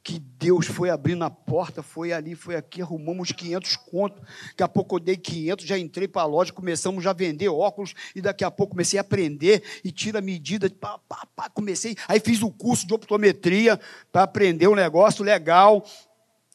[0.00, 4.22] que Deus foi abrindo a porta, foi ali, foi aqui, arrumamos 500 contos.
[4.50, 7.48] Daqui a pouco eu dei 500, já entrei para a loja, começamos já a vender
[7.48, 11.50] óculos, e daqui a pouco comecei a aprender, e tira a medida, pá, pá, pá,
[11.50, 13.80] comecei, aí fiz o curso de optometria,
[14.12, 15.84] para aprender um negócio legal,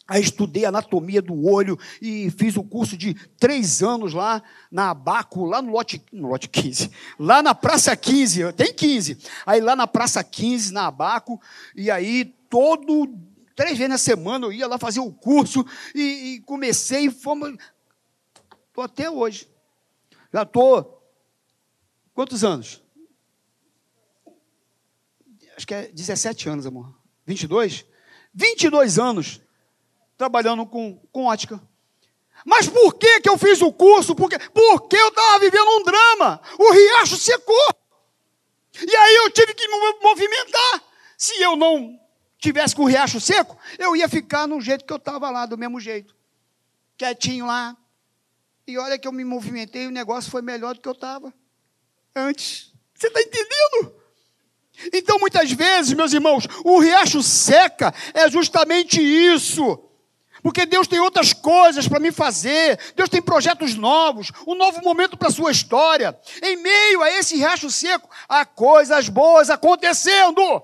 [0.09, 4.41] Aí estudei anatomia do olho e fiz o curso de três anos lá
[4.71, 9.19] na Abaco, lá no lote, no lote 15, lá na Praça 15, tem 15.
[9.45, 11.39] Aí lá na Praça 15, na Abaco,
[11.75, 13.15] e aí todo,
[13.55, 16.01] três vezes na semana eu ia lá fazer o curso e,
[16.37, 17.55] e comecei e fomos.
[18.67, 19.47] Estou até hoje.
[20.33, 21.07] Já estou.
[22.15, 22.81] Quantos anos?
[25.55, 26.97] Acho que é 17 anos, amor.
[27.27, 27.85] 22?
[28.33, 29.41] 22 anos
[30.19, 31.61] trabalhando com, com ótica.
[32.45, 34.13] Mas por que, que eu fiz o curso?
[34.13, 36.41] Porque, porque eu estava vivendo um drama.
[36.59, 37.73] O riacho secou.
[38.85, 40.83] E aí eu tive que me movimentar.
[41.17, 41.97] Se eu não
[42.37, 45.57] tivesse com o riacho seco, eu ia ficar no jeito que eu estava lá, do
[45.57, 46.13] mesmo jeito.
[46.97, 47.77] Quietinho lá.
[48.67, 51.33] E olha que eu me movimentei o negócio foi melhor do que eu estava
[52.13, 52.73] antes.
[52.93, 53.95] Você está entendendo?
[54.93, 59.88] Então, muitas vezes, meus irmãos, o riacho seca é justamente isso.
[60.41, 65.17] Porque Deus tem outras coisas para me fazer, Deus tem projetos novos, um novo momento
[65.17, 66.17] para a sua história.
[66.41, 70.63] Em meio a esse riacho seco, há coisas boas acontecendo.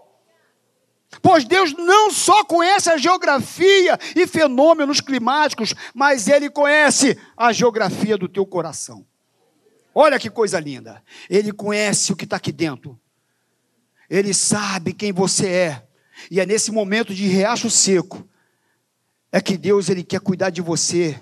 [1.22, 8.18] Pois Deus não só conhece a geografia e fenômenos climáticos, mas Ele conhece a geografia
[8.18, 9.06] do teu coração.
[9.94, 11.02] Olha que coisa linda.
[11.30, 13.00] Ele conhece o que está aqui dentro.
[14.10, 15.88] Ele sabe quem você é.
[16.30, 18.28] E é nesse momento de riacho seco
[19.36, 21.22] é que Deus ele quer cuidar de você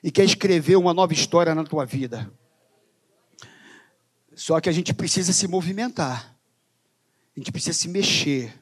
[0.00, 2.32] e quer escrever uma nova história na tua vida.
[4.32, 6.38] Só que a gente precisa se movimentar.
[7.36, 8.54] A gente precisa se mexer.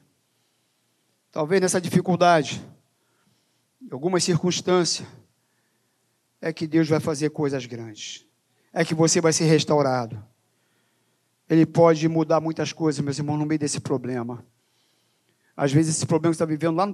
[1.31, 2.59] Talvez nessa dificuldade,
[3.79, 5.07] em algumas circunstâncias,
[6.41, 8.25] é que Deus vai fazer coisas grandes.
[8.73, 10.25] É que você vai ser restaurado.
[11.47, 14.43] Ele pode mudar muitas coisas, meus irmãos, no meio desse problema.
[15.55, 16.87] Às vezes, esse problema que você está vivendo lá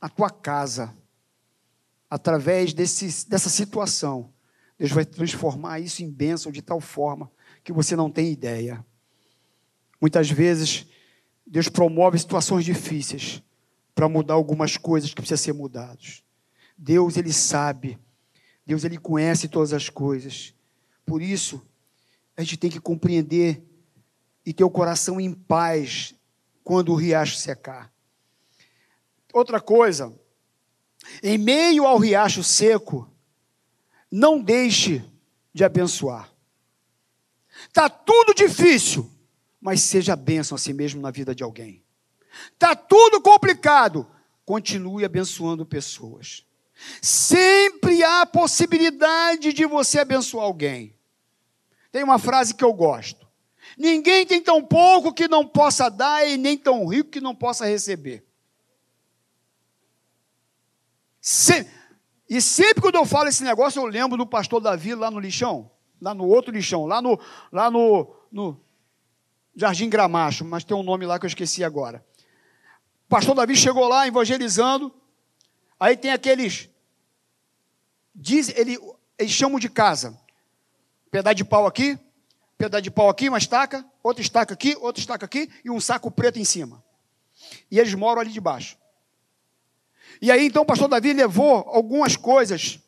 [0.00, 0.94] na tua casa,
[2.10, 4.32] através desse, dessa situação,
[4.78, 7.30] Deus vai transformar isso em bênção de tal forma
[7.64, 8.84] que você não tem ideia.
[10.00, 10.86] Muitas vezes,
[11.46, 13.42] Deus promove situações difíceis
[13.94, 16.22] para mudar algumas coisas que precisam ser mudadas.
[16.76, 17.98] Deus, Ele sabe.
[18.64, 20.54] Deus, Ele conhece todas as coisas.
[21.04, 21.66] Por isso,
[22.36, 23.62] a gente tem que compreender
[24.44, 26.14] e ter o coração em paz
[26.62, 27.90] quando o riacho secar.
[29.32, 30.12] Outra coisa,
[31.22, 33.10] em meio ao riacho seco,
[34.10, 35.04] não deixe
[35.52, 36.30] de abençoar.
[37.68, 39.10] Está tudo difícil,
[39.60, 41.82] mas seja bênção a si mesmo na vida de alguém.
[42.52, 44.06] Está tudo complicado,
[44.44, 46.44] continue abençoando pessoas.
[47.00, 50.94] Sempre há possibilidade de você abençoar alguém.
[51.90, 53.26] Tem uma frase que eu gosto:
[53.78, 57.64] Ninguém tem tão pouco que não possa dar e nem tão rico que não possa
[57.64, 58.25] receber.
[61.26, 61.66] Se...
[62.28, 65.68] E sempre quando eu falo esse negócio, eu lembro do pastor Davi lá no lixão,
[66.00, 67.18] lá no outro lixão, lá no,
[67.50, 68.60] lá no, no
[69.56, 72.04] Jardim Gramacho, mas tem um nome lá que eu esqueci agora.
[73.06, 74.94] O pastor Davi chegou lá evangelizando,
[75.80, 76.70] aí tem aqueles,
[78.14, 78.78] diz, ele,
[79.18, 80.16] eles chamam de casa,
[81.10, 81.98] pedaço de pau aqui,
[82.56, 86.08] pedaço de pau aqui, uma estaca, outra estaca aqui, outra estaca aqui e um saco
[86.08, 86.84] preto em cima.
[87.68, 88.76] E eles moram ali debaixo.
[90.20, 92.78] E aí então o pastor Davi levou algumas coisas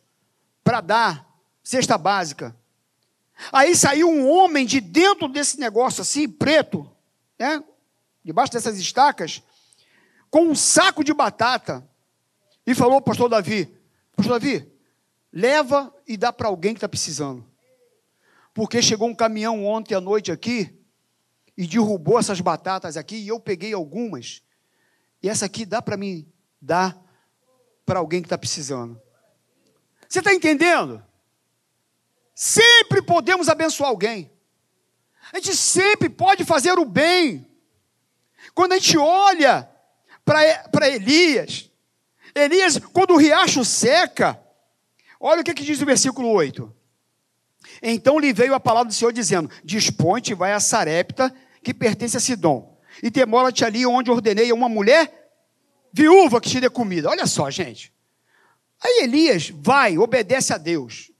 [0.64, 1.26] para dar,
[1.62, 2.56] cesta básica.
[3.52, 6.90] Aí saiu um homem de dentro desse negócio assim, preto,
[7.38, 7.62] né?
[8.24, 9.42] debaixo dessas estacas,
[10.30, 11.88] com um saco de batata,
[12.66, 13.74] e falou ao pastor Davi:
[14.14, 14.70] Pastor Davi,
[15.32, 17.46] leva e dá para alguém que está precisando.
[18.52, 20.76] Porque chegou um caminhão ontem à noite aqui
[21.56, 24.42] e derrubou essas batatas aqui, e eu peguei algumas,
[25.22, 26.26] e essa aqui dá para mim
[26.60, 27.07] dar
[27.88, 29.00] para alguém que está precisando.
[30.06, 31.02] Você está entendendo?
[32.34, 34.30] Sempre podemos abençoar alguém.
[35.32, 37.50] A gente sempre pode fazer o bem.
[38.54, 39.66] Quando a gente olha
[40.22, 41.70] para Elias,
[42.34, 44.38] Elias, quando o riacho seca,
[45.18, 46.70] olha o que, que diz o versículo 8.
[47.80, 52.20] Então lhe veio a palavra do Senhor dizendo: Dispõe-te, vai a Sarepta, que pertence a
[52.20, 55.27] Sidom, e demora-te ali onde ordenei a uma mulher
[55.92, 57.08] viúva que te dê comida.
[57.08, 57.92] Olha só, gente.
[58.82, 61.10] Aí Elias vai, obedece a Deus.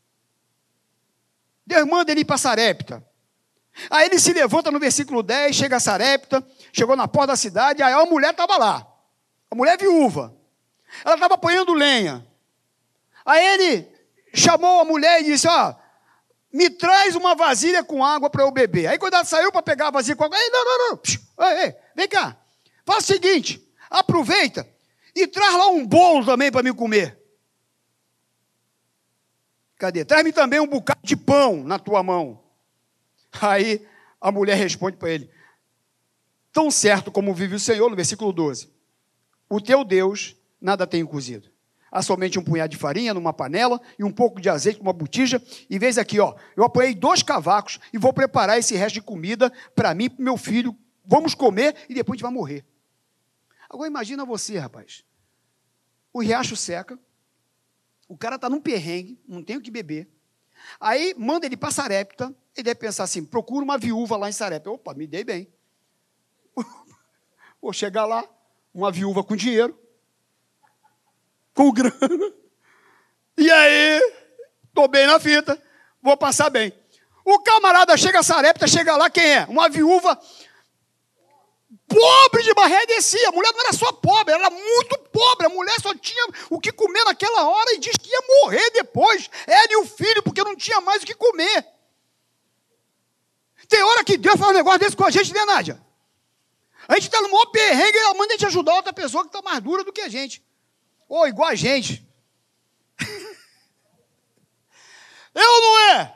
[1.67, 3.05] Deus manda ele ir para Sarepta.
[3.91, 7.83] Aí ele se levanta no versículo 10, chega a Sarepta, chegou na porta da cidade,
[7.83, 8.87] aí a mulher estava lá.
[9.51, 10.35] A mulher viúva.
[11.05, 12.27] Ela estava apanhando lenha.
[13.25, 13.89] Aí ele
[14.35, 15.75] chamou a mulher e disse: Ó,
[16.53, 18.87] me traz uma vasilha com água para eu beber.
[18.87, 21.01] Aí quando ela saiu para pegar a vasilha com água, ei, não, não,
[21.39, 22.37] não, ei, ei, vem cá.
[22.85, 24.69] Faz o seguinte: aproveita
[25.15, 27.19] e traz lá um bolo também para me comer.
[29.77, 30.05] Cadê?
[30.05, 32.43] Traz-me também um bocado de pão na tua mão.
[33.41, 33.87] Aí
[34.21, 35.31] a mulher responde para ele:
[36.53, 38.69] Tão certo como vive o Senhor, no versículo 12:
[39.49, 41.49] O teu Deus nada tem cozido.
[41.91, 45.43] Há somente um punhado de farinha numa panela e um pouco de azeite numa botija.
[45.71, 49.51] E vês aqui, ó, eu apoiei dois cavacos e vou preparar esse resto de comida
[49.75, 50.77] para mim e para meu filho.
[51.05, 52.65] Vamos comer e depois a gente vai morrer.
[53.69, 55.05] Agora imagina você, rapaz.
[56.13, 56.99] O riacho seca,
[58.09, 60.09] o cara está num perrengue, não tem o que beber.
[60.81, 64.71] Aí manda ele para Sarepta, ele deve pensar assim: procura uma viúva lá em Sarepta.
[64.71, 65.53] Opa, me dei bem.
[67.61, 68.25] Vou chegar lá,
[68.73, 69.79] uma viúva com dinheiro,
[71.53, 72.33] com grana.
[73.37, 74.01] E aí,
[74.67, 75.61] estou bem na fita,
[76.03, 76.73] vou passar bem.
[77.25, 79.45] O camarada chega a Sarepta, chega lá, quem é?
[79.47, 80.19] Uma viúva
[81.89, 83.29] pobre de barriga descia.
[83.29, 85.47] A mulher não era só pobre, ela era muito pobre.
[85.47, 89.29] A mulher só tinha o que comer naquela hora e diz que ia morrer depois.
[89.47, 91.67] Ela e o filho, porque não tinha mais o que comer.
[93.69, 95.83] Tem hora que Deus faz um negócio desse com a gente, né, Nádia?
[96.87, 99.29] A gente está no maior perrengue e ela manda a gente ajudar outra pessoa que
[99.29, 100.43] está mais dura do que a gente.
[101.09, 102.07] Ou igual a gente.
[105.35, 106.15] Eu não é?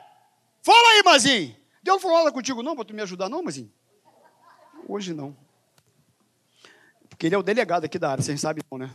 [0.63, 1.55] Fala aí, Mazinho.
[1.83, 3.71] Deus não falou nada contigo não para tu me ajudar não, Mazinho?
[4.87, 5.35] Hoje não.
[7.25, 8.91] Ele é o delegado aqui da área, vocês sabem não, né?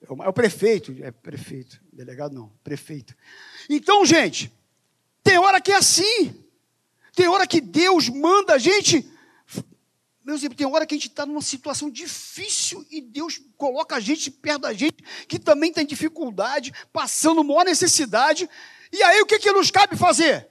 [0.00, 3.14] É o, é o prefeito, é prefeito, delegado não, prefeito.
[3.68, 4.52] Então, gente,
[5.22, 6.44] tem hora que é assim.
[7.14, 9.10] Tem hora que Deus manda a gente
[10.26, 14.00] meus irmãos, tem hora que a gente está numa situação difícil e Deus coloca a
[14.00, 14.96] gente perto da gente
[15.28, 18.50] que também tem dificuldade, passando maior necessidade.
[18.90, 20.50] E aí o que, que nos cabe fazer?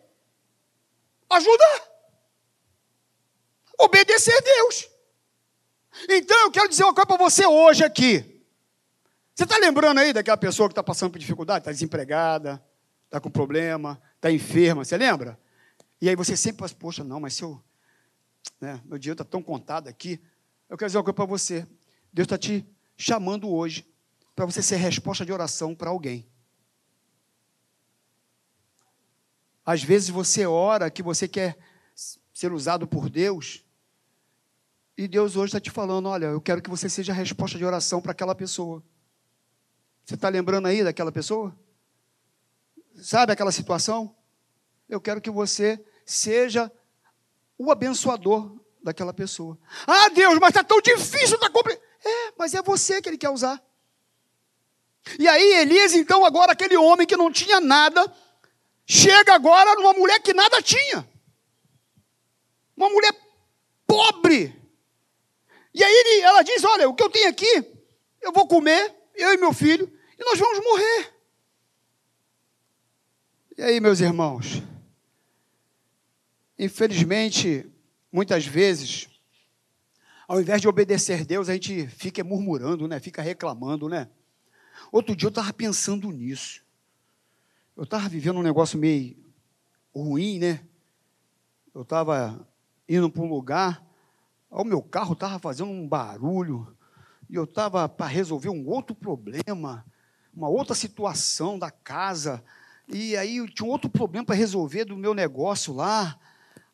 [1.30, 1.90] Ajudar.
[3.78, 4.95] Obedecer a Deus.
[6.10, 8.44] Então eu quero dizer uma coisa para você hoje aqui.
[9.34, 12.64] Você está lembrando aí daquela pessoa que está passando por dificuldade, está desempregada,
[13.06, 15.40] está com problema, está enferma, você lembra?
[16.02, 17.62] E aí você sempre fala, poxa, não, mas se eu
[18.60, 18.82] né?
[18.86, 20.20] meu dinheiro está tão contado aqui.
[20.70, 21.68] Eu quero dizer uma coisa para você.
[22.12, 22.66] Deus está te
[22.98, 23.86] chamando hoje
[24.36, 26.28] para você ser resposta de oração para alguém.
[29.66, 31.58] Às vezes você ora que você quer
[32.34, 33.65] ser usado por Deus,
[34.98, 37.66] e Deus hoje está te falando: olha, eu quero que você seja a resposta de
[37.66, 38.84] oração para aquela pessoa.
[40.04, 41.56] Você está lembrando aí daquela pessoa?
[43.02, 44.16] Sabe aquela situação?
[44.88, 46.72] Eu quero que você seja
[47.58, 49.58] o abençoador daquela pessoa.
[49.88, 51.84] Ah, Deus, mas está tão difícil, está complicado.
[52.06, 53.62] É, mas é você que ele quer usar.
[55.20, 58.12] E aí, Elias, então, agora aquele homem que não tinha nada,
[58.86, 61.08] chega agora numa mulher que nada tinha.
[62.78, 63.14] Uma mulher
[63.88, 64.65] pobre.
[65.76, 67.66] E aí ele, ela diz: Olha, o que eu tenho aqui,
[68.22, 71.14] eu vou comer, eu e meu filho, e nós vamos morrer.
[73.58, 74.64] E aí, meus irmãos?
[76.58, 77.70] Infelizmente,
[78.10, 79.10] muitas vezes,
[80.26, 82.98] ao invés de obedecer Deus, a gente fica murmurando, né?
[83.02, 84.10] Fica reclamando, né?
[84.94, 86.64] Outro dia eu estava pensando nisso.
[87.76, 89.18] Eu estava vivendo um negócio meio
[89.94, 90.66] ruim, né?
[91.74, 92.48] Eu estava
[92.88, 93.85] indo para um lugar,
[94.62, 96.76] o meu carro estava fazendo um barulho,
[97.30, 99.86] e eu estava para resolver um outro problema,
[100.34, 102.44] uma outra situação da casa,
[102.88, 106.18] e aí eu tinha um outro problema para resolver do meu negócio lá.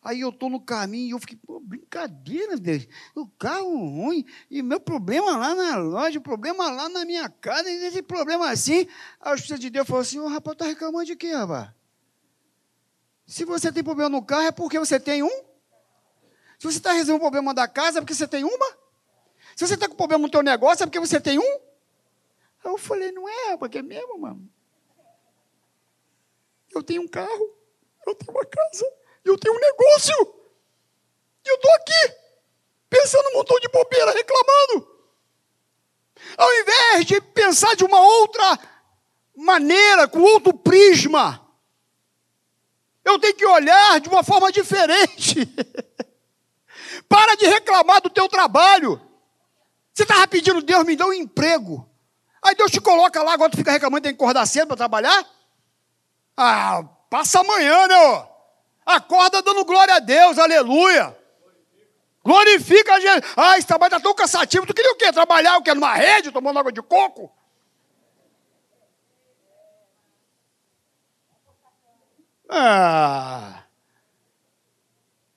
[0.03, 2.87] Aí eu estou no caminho e eu fiquei, pô, brincadeira, Deus.
[3.15, 7.69] O carro ruim, e meu problema lá na loja, o problema lá na minha casa,
[7.69, 8.87] e esse problema assim.
[9.23, 11.69] O Espírito de Deus falou assim: o rapaz está reclamando de quê, rapaz?
[13.27, 15.50] Se você tem problema no carro, é porque você tem um.
[16.61, 18.77] Se você está resolvendo o problema da casa, é porque você tem uma.
[19.55, 21.59] Se você está com problema no teu negócio, é porque você tem um.
[22.63, 24.47] Eu falei, não é, porque é mesmo, mano.
[26.73, 27.57] Eu tenho um carro,
[28.05, 28.85] eu tenho uma casa
[29.23, 30.35] eu tenho um negócio.
[31.45, 32.15] E eu estou aqui,
[32.89, 34.91] pensando um montão de bobeira, reclamando.
[36.37, 38.59] Ao invés de pensar de uma outra
[39.35, 41.47] maneira, com outro prisma,
[43.03, 45.47] eu tenho que olhar de uma forma diferente.
[47.11, 49.01] Para de reclamar do teu trabalho.
[49.93, 51.85] Você estava pedindo, Deus me dá um emprego.
[52.41, 55.25] Aí Deus te coloca lá, agora tu fica reclamando, tem que acordar cedo para trabalhar?
[56.37, 57.95] Ah, passa amanhã, né?
[57.97, 58.27] Ó.
[58.85, 61.13] Acorda dando glória a Deus, aleluia.
[62.23, 63.27] Glorifica a gente.
[63.35, 64.65] Ah, esse trabalho está tão cansativo.
[64.65, 65.11] Tu queria o quê?
[65.11, 65.73] Trabalhar o quê?
[65.73, 67.29] Numa rede, tomando água de coco?
[72.49, 73.63] Ah.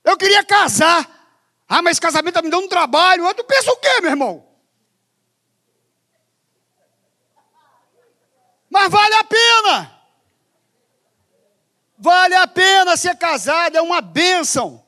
[0.04, 1.23] Eu queria casar.
[1.68, 3.26] Ah, mas casamento está me dando um trabalho.
[3.26, 4.46] Ah, tu pensa o quê, meu irmão?
[8.70, 10.00] Mas vale a pena.
[11.96, 14.84] Vale a pena ser casado, é uma bênção.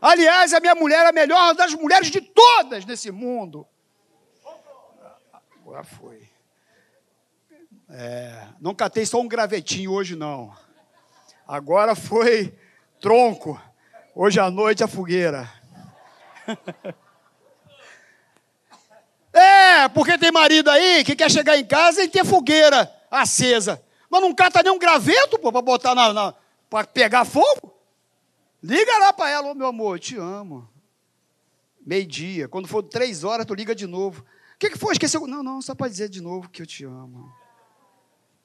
[0.00, 3.66] Aliás, a minha mulher é a melhor das mulheres de todas nesse mundo.
[5.60, 6.28] Agora foi.
[7.90, 10.54] É, não catei só um gravetinho hoje, não.
[11.46, 12.56] Agora foi
[13.00, 13.60] tronco.
[14.14, 15.57] Hoje à noite a fogueira.
[19.30, 23.80] É, porque tem marido aí que quer chegar em casa e ter fogueira acesa.
[24.10, 26.34] Mas não cata nem um graveto, pô, para botar na, na
[26.68, 27.72] para pegar fogo.
[28.62, 30.68] Liga lá para ela, ô oh, meu amor, eu te amo.
[31.86, 34.22] Meio-dia, quando for três horas, tu liga de novo.
[34.54, 34.92] O que, que foi?
[34.92, 35.26] Esqueceu?
[35.26, 37.32] Não, não, só para dizer de novo que eu te amo.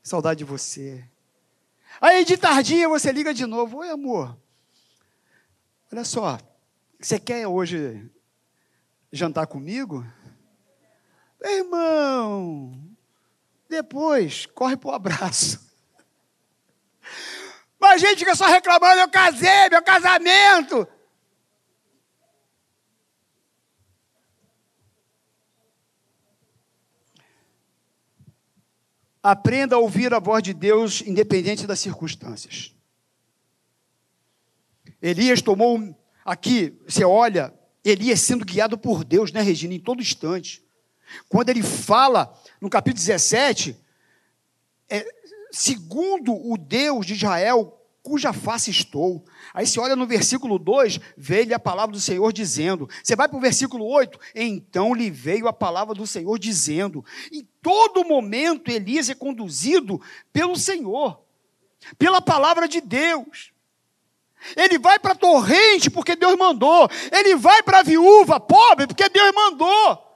[0.04, 1.04] Saudade de você.
[2.00, 3.80] Aí de tardinha você liga de novo.
[3.80, 4.38] Oi, amor.
[5.92, 6.38] Olha só,
[7.08, 8.10] você quer hoje
[9.12, 10.06] jantar comigo?
[11.42, 12.96] Irmão,
[13.68, 15.60] depois, corre para o abraço.
[17.78, 20.88] Mas a gente fica só reclamando, eu casei, meu casamento.
[29.22, 32.74] Aprenda a ouvir a voz de Deus, independente das circunstâncias.
[35.02, 35.94] Elias tomou
[36.26, 37.54] aqui, você olha,
[37.84, 40.64] Elias sendo guiado por Deus, né, Regina, em todo instante.
[41.30, 43.78] Quando ele fala no capítulo 17,
[44.90, 45.06] é,
[45.52, 49.24] segundo o Deus de Israel, cuja face estou.
[49.54, 52.90] Aí você olha no versículo 2, vê-lhe a palavra do Senhor dizendo.
[53.02, 57.04] Você vai para o versículo 8, então lhe veio a palavra do Senhor dizendo.
[57.32, 60.02] Em todo momento Elias é conduzido
[60.34, 61.22] pelo Senhor,
[61.98, 63.53] pela palavra de Deus.
[64.56, 66.90] Ele vai para a torrente porque Deus mandou.
[67.12, 70.14] Ele vai para a viúva pobre porque Deus mandou.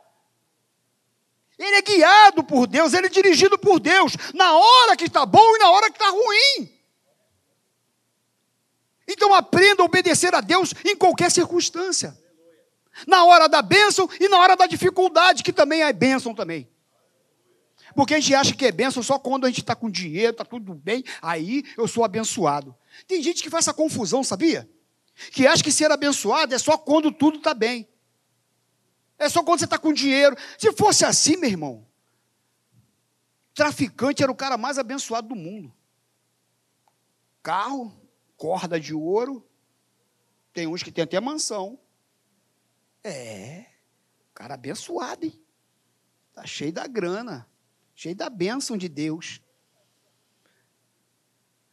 [1.57, 5.55] Ele é guiado por Deus, ele é dirigido por Deus, na hora que está bom
[5.55, 6.69] e na hora que está ruim.
[9.07, 12.15] Então aprenda a obedecer a Deus em qualquer circunstância.
[13.07, 16.69] Na hora da bênção e na hora da dificuldade, que também é bênção também.
[17.95, 20.45] Porque a gente acha que é bênção só quando a gente está com dinheiro, está
[20.45, 22.75] tudo bem, aí eu sou abençoado.
[23.05, 24.69] Tem gente que faz essa confusão, sabia?
[25.31, 27.87] Que acha que ser abençoado é só quando tudo está bem.
[29.17, 30.35] É só quando você está com dinheiro.
[30.57, 31.87] Se fosse assim, meu irmão,
[33.53, 35.73] traficante era o cara mais abençoado do mundo.
[37.41, 37.91] Carro,
[38.35, 39.47] corda de ouro,
[40.53, 41.79] tem uns que tem até mansão.
[43.03, 43.65] É,
[44.33, 45.41] cara abençoado, hein?
[46.29, 47.49] Está cheio da grana,
[47.95, 49.41] cheio da bênção de Deus.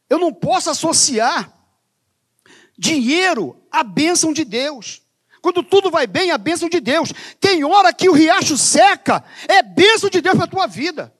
[0.09, 1.51] Eu não posso associar
[2.77, 5.01] dinheiro à bênção de Deus.
[5.41, 7.11] Quando tudo vai bem, é a bênção de Deus.
[7.39, 11.13] Tem hora que o riacho seca, é bênção de Deus para a tua vida.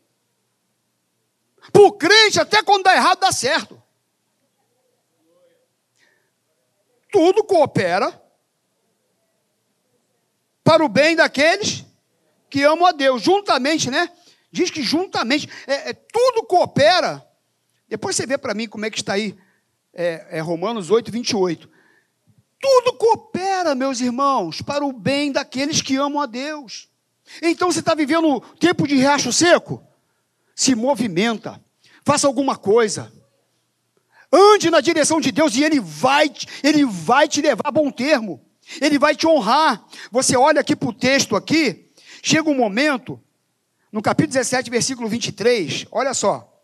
[1.72, 3.82] Para o crente, até quando dá errado, dá certo.
[7.12, 8.22] Tudo coopera
[10.64, 11.86] para o bem daqueles
[12.50, 13.22] que amam a Deus.
[13.22, 14.12] Juntamente, né?
[14.52, 17.25] Diz que juntamente, é, é tudo coopera.
[17.88, 19.36] Depois você vê para mim como é que está aí,
[19.94, 21.70] é, é Romanos 8, 28.
[22.60, 26.90] Tudo coopera, meus irmãos, para o bem daqueles que amam a Deus.
[27.42, 29.84] Então você está vivendo tempo de riacho seco?
[30.56, 31.62] Se movimenta,
[32.04, 33.12] faça alguma coisa.
[34.32, 36.32] Ande na direção de Deus e Ele vai,
[36.64, 38.44] Ele vai te levar a bom termo.
[38.82, 39.86] Ele vai te honrar.
[40.12, 41.92] Você olha aqui para o texto aqui,
[42.24, 43.22] chega um momento,
[43.92, 46.55] no capítulo 17, versículo 23, olha só.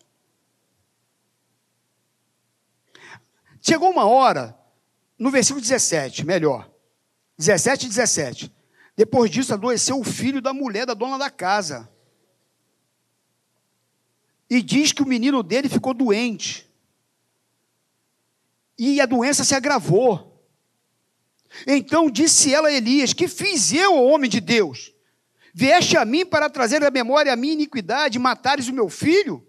[3.62, 4.58] Chegou uma hora
[5.18, 6.70] no versículo 17, melhor.
[7.38, 8.52] 17 e 17.
[8.96, 11.90] Depois disso, adoeceu o filho da mulher da dona da casa.
[14.50, 16.70] E diz que o menino dele ficou doente.
[18.78, 20.44] E a doença se agravou.
[21.68, 24.94] Então disse ela a Elias: Que fiz eu, homem de Deus?
[25.54, 29.46] Vieste a mim para trazer à memória a minha iniquidade, matares o meu filho?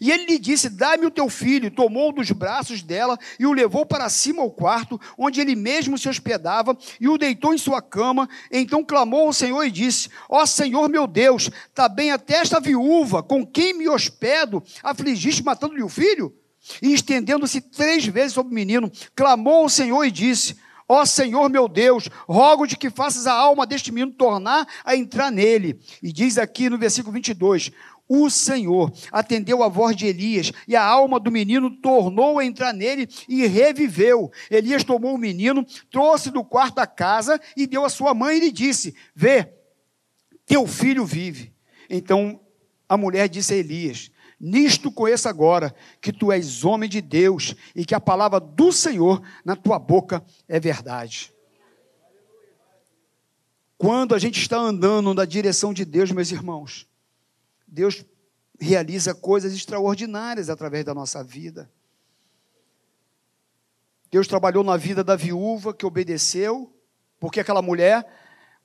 [0.00, 1.70] E ele lhe disse: Dá-me o teu filho.
[1.70, 6.08] Tomou dos braços dela e o levou para cima ao quarto, onde ele mesmo se
[6.08, 8.28] hospedava, e o deitou em sua cama.
[8.50, 12.60] Então clamou ao Senhor e disse: Ó oh, Senhor meu Deus, está bem até esta
[12.60, 16.34] viúva, com quem me hospedo, afligiste matando-lhe o filho?
[16.82, 20.56] E estendendo-se três vezes sobre o menino, clamou ao Senhor e disse:
[20.88, 25.32] Ó oh, Senhor meu Deus, rogo-te que faças a alma deste menino tornar a entrar
[25.32, 25.80] nele.
[26.00, 27.72] E diz aqui no versículo 22:
[28.08, 32.72] o Senhor atendeu a voz de Elias e a alma do menino tornou a entrar
[32.72, 34.30] nele e reviveu.
[34.50, 38.40] Elias tomou o menino, trouxe do quarto da casa e deu à sua mãe e
[38.40, 39.52] lhe disse: Vê,
[40.44, 41.52] teu filho vive.
[41.90, 42.40] Então
[42.88, 47.84] a mulher disse a Elias: Nisto conheço agora que tu és homem de Deus e
[47.84, 51.32] que a palavra do Senhor na tua boca é verdade.
[53.78, 56.86] Quando a gente está andando na direção de Deus, meus irmãos,
[57.66, 58.04] Deus
[58.58, 61.70] realiza coisas extraordinárias através da nossa vida.
[64.10, 66.72] Deus trabalhou na vida da viúva que obedeceu,
[67.18, 68.06] porque aquela mulher,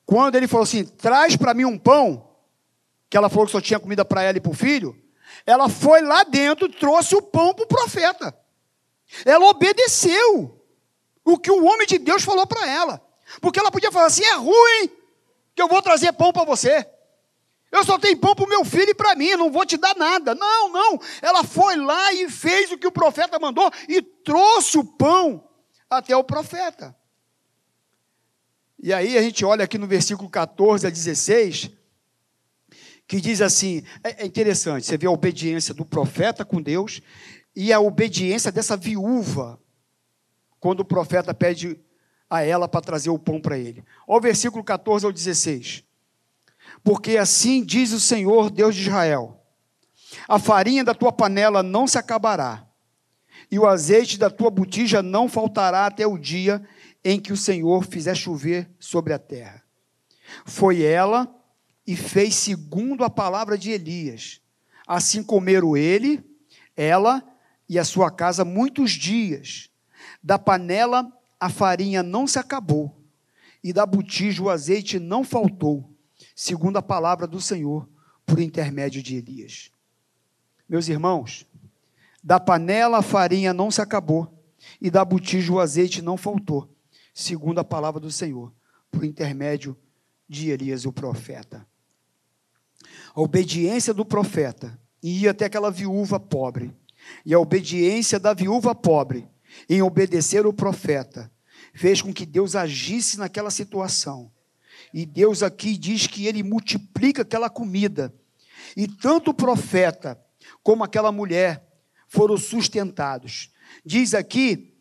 [0.06, 2.28] quando ele falou assim: traz para mim um pão,
[3.10, 4.96] que ela falou que só tinha comida para ela e para o filho,
[5.44, 8.36] ela foi lá dentro trouxe o pão para o profeta.
[9.24, 10.58] Ela obedeceu
[11.24, 13.02] o que o homem de Deus falou para ela.
[13.40, 14.90] Porque ela podia falar assim: é ruim
[15.54, 16.86] que eu vou trazer pão para você.
[17.72, 19.96] Eu só tenho pão para o meu filho e para mim, não vou te dar
[19.96, 20.34] nada.
[20.34, 21.00] Não, não.
[21.22, 25.48] Ela foi lá e fez o que o profeta mandou e trouxe o pão
[25.88, 26.94] até o profeta.
[28.78, 31.70] E aí a gente olha aqui no versículo 14 a 16,
[33.06, 37.00] que diz assim: é, é interessante, você vê a obediência do profeta com Deus
[37.56, 39.58] e a obediência dessa viúva,
[40.60, 41.80] quando o profeta pede
[42.28, 43.82] a ela para trazer o pão para ele.
[44.06, 45.84] Olha o versículo 14 ao 16
[46.82, 49.40] porque assim diz o Senhor, Deus de Israel:
[50.28, 52.66] a farinha da tua panela não se acabará,
[53.50, 56.62] e o azeite da tua botija não faltará até o dia
[57.04, 59.62] em que o Senhor fizer chover sobre a terra.
[60.44, 61.32] Foi ela
[61.86, 64.40] e fez segundo a palavra de Elias.
[64.86, 66.24] Assim comeram ele,
[66.76, 67.22] ela
[67.68, 69.68] e a sua casa muitos dias.
[70.22, 73.02] Da panela a farinha não se acabou,
[73.64, 75.91] e da botija o azeite não faltou,
[76.34, 77.88] segundo a palavra do Senhor,
[78.24, 79.70] por intermédio de Elias.
[80.68, 81.46] Meus irmãos,
[82.22, 84.42] da panela a farinha não se acabou,
[84.80, 86.72] e da botija o azeite não faltou,
[87.12, 88.52] segundo a palavra do Senhor,
[88.90, 89.76] por intermédio
[90.28, 91.66] de Elias, o profeta.
[93.14, 96.74] A obediência do profeta ia até aquela viúva pobre,
[97.26, 99.28] e a obediência da viúva pobre
[99.68, 101.30] em obedecer o profeta
[101.74, 104.30] fez com que Deus agisse naquela situação.
[104.92, 108.14] E Deus aqui diz que ele multiplica aquela comida.
[108.76, 110.20] E tanto o profeta
[110.62, 111.66] como aquela mulher
[112.08, 113.50] foram sustentados.
[113.84, 114.74] Diz aqui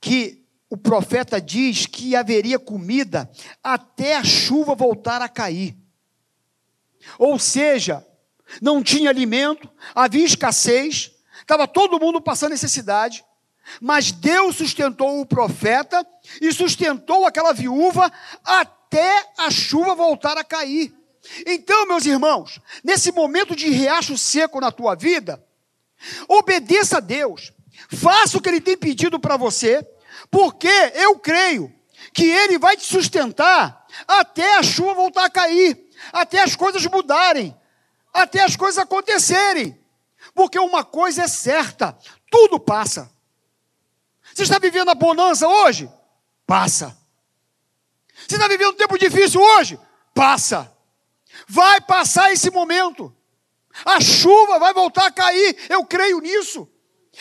[0.00, 3.30] que o profeta diz que haveria comida
[3.62, 5.76] até a chuva voltar a cair.
[7.18, 8.04] Ou seja,
[8.60, 13.24] não tinha alimento, havia escassez, estava todo mundo passando necessidade,
[13.80, 16.06] mas Deus sustentou o profeta
[16.40, 18.10] e sustentou aquela viúva
[18.44, 18.85] até
[19.38, 20.94] a chuva voltar a cair.
[21.46, 25.44] Então, meus irmãos, nesse momento de riacho seco na tua vida,
[26.28, 27.52] obedeça a Deus,
[27.90, 29.86] faça o que Ele tem pedido para você,
[30.30, 31.72] porque eu creio
[32.12, 37.56] que Ele vai te sustentar até a chuva voltar a cair, até as coisas mudarem,
[38.12, 39.78] até as coisas acontecerem.
[40.34, 41.96] Porque uma coisa é certa:
[42.30, 43.10] tudo passa.
[44.34, 45.90] Você está vivendo a bonança hoje?
[46.46, 46.96] Passa.
[48.26, 49.78] Você está vivendo um tempo difícil hoje?
[50.14, 50.72] Passa.
[51.48, 53.14] Vai passar esse momento.
[53.84, 56.68] A chuva vai voltar a cair, eu creio nisso.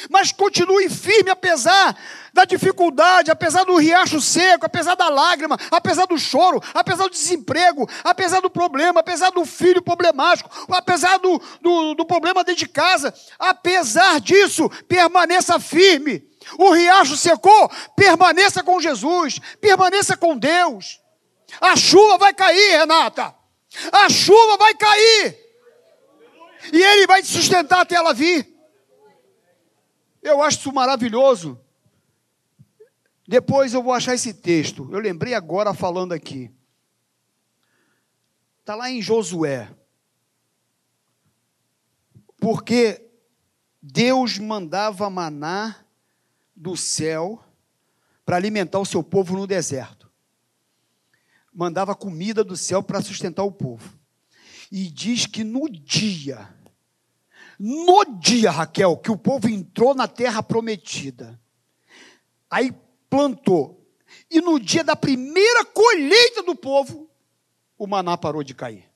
[0.10, 1.96] Mas continue firme apesar
[2.34, 7.88] da dificuldade, apesar do riacho seco, apesar da lágrima, apesar do choro, apesar do desemprego,
[8.04, 13.14] apesar do problema, apesar do filho problemático, apesar do, do, do problema dentro de casa.
[13.40, 16.28] Apesar disso, permaneça firme.
[16.58, 21.02] O riacho secou, permaneça com Jesus, permaneça com Deus.
[21.60, 23.36] A chuva vai cair, Renata.
[23.92, 25.38] A chuva vai cair.
[26.72, 28.54] E Ele vai te sustentar até ela vir.
[30.22, 31.60] Eu acho isso maravilhoso.
[33.28, 34.88] Depois eu vou achar esse texto.
[34.92, 36.52] Eu lembrei agora falando aqui.
[38.60, 39.70] Está lá em Josué.
[42.40, 43.08] Porque
[43.82, 45.85] Deus mandava maná
[46.56, 47.44] do céu
[48.26, 50.12] para alimentar o seu povo no deserto.
[51.54, 53.98] Mandava comida do céu para sustentar o povo.
[54.72, 56.50] E diz que no dia
[57.60, 61.40] no dia, Raquel, que o povo entrou na terra prometida,
[62.50, 62.74] aí
[63.10, 63.82] plantou,
[64.30, 67.10] e no dia da primeira colheita do povo,
[67.78, 68.90] o maná parou de cair.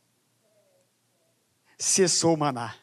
[1.78, 2.76] Cessou o maná.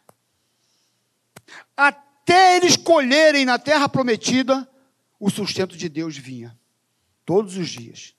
[2.27, 4.69] Até eles colherem na terra prometida,
[5.21, 6.59] o sustento de Deus vinha,
[7.25, 8.17] todos os dias.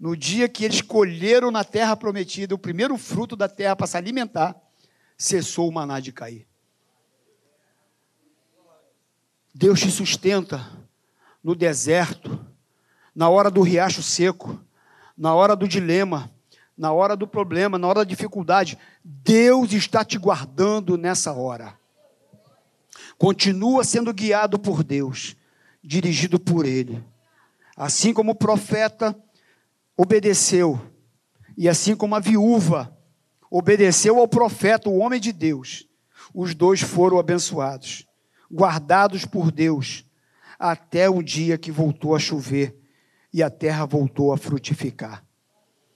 [0.00, 3.94] No dia que eles colheram na terra prometida o primeiro fruto da terra para se
[3.94, 4.56] alimentar,
[5.18, 6.48] cessou o maná de cair.
[9.54, 10.66] Deus te sustenta
[11.44, 12.42] no deserto,
[13.14, 14.58] na hora do riacho seco,
[15.14, 16.32] na hora do dilema,
[16.74, 18.78] na hora do problema, na hora da dificuldade.
[19.04, 21.78] Deus está te guardando nessa hora.
[23.18, 25.36] Continua sendo guiado por Deus,
[25.82, 27.02] dirigido por Ele.
[27.76, 29.16] Assim como o profeta
[29.96, 30.80] obedeceu,
[31.56, 32.96] e assim como a viúva
[33.50, 35.88] obedeceu ao profeta, o homem de Deus,
[36.34, 38.06] os dois foram abençoados
[38.52, 40.04] guardados por Deus,
[40.58, 42.76] até o dia que voltou a chover
[43.32, 45.24] e a terra voltou a frutificar.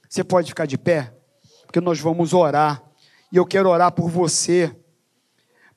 [0.08, 1.14] Você pode ficar de pé?
[1.64, 2.82] Porque nós vamos orar.
[3.32, 4.74] E eu quero orar por você.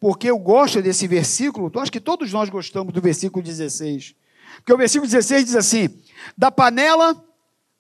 [0.04, 4.14] Porque eu gosto desse versículo, eu acho que todos nós gostamos do versículo 16.
[4.58, 5.98] Porque o versículo 16 diz assim:
[6.38, 7.26] Da panela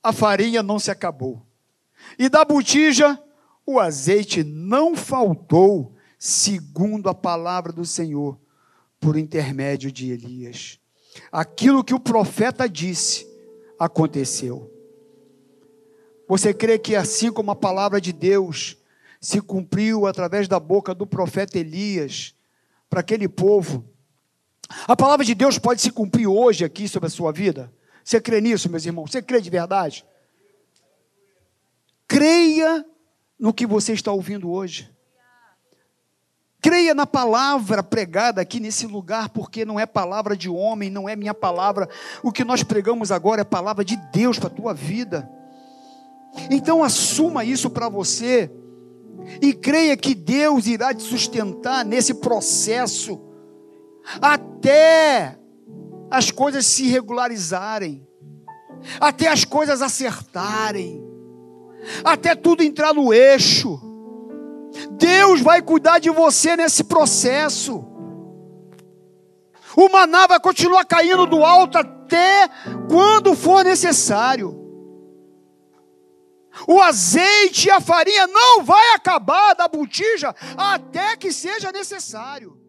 [0.01, 1.45] a farinha não se acabou,
[2.17, 3.21] e da botija
[3.65, 8.39] o azeite não faltou, segundo a palavra do Senhor
[9.01, 10.79] por intermédio de Elias.
[11.29, 13.27] Aquilo que o profeta disse
[13.77, 14.71] aconteceu.
[16.25, 18.77] Você crê que assim como a palavra de Deus
[19.23, 22.35] se cumpriu através da boca do profeta Elias
[22.89, 23.89] para aquele povo,
[24.85, 27.73] a palavra de Deus pode se cumprir hoje aqui sobre a sua vida?
[28.03, 29.09] Você crê nisso, meus irmãos?
[29.09, 30.05] Você crê de verdade?
[32.05, 32.85] Creia
[33.39, 34.93] no que você está ouvindo hoje.
[36.61, 41.15] Creia na palavra pregada aqui nesse lugar, porque não é palavra de homem, não é
[41.15, 41.87] minha palavra.
[42.21, 45.29] O que nós pregamos agora é palavra de Deus para a tua vida.
[46.51, 48.51] Então assuma isso para você
[49.41, 53.19] e creia que Deus irá te sustentar nesse processo
[54.21, 55.37] até
[56.11, 58.05] as coisas se regularizarem,
[58.99, 61.03] até as coisas acertarem,
[62.03, 63.79] até tudo entrar no eixo.
[64.91, 67.85] Deus vai cuidar de você nesse processo.
[69.75, 72.47] O maná vai continuar caindo do alto até
[72.89, 74.62] quando for necessário.
[76.67, 82.62] O azeite e a farinha não vai acabar da botija até que seja necessário.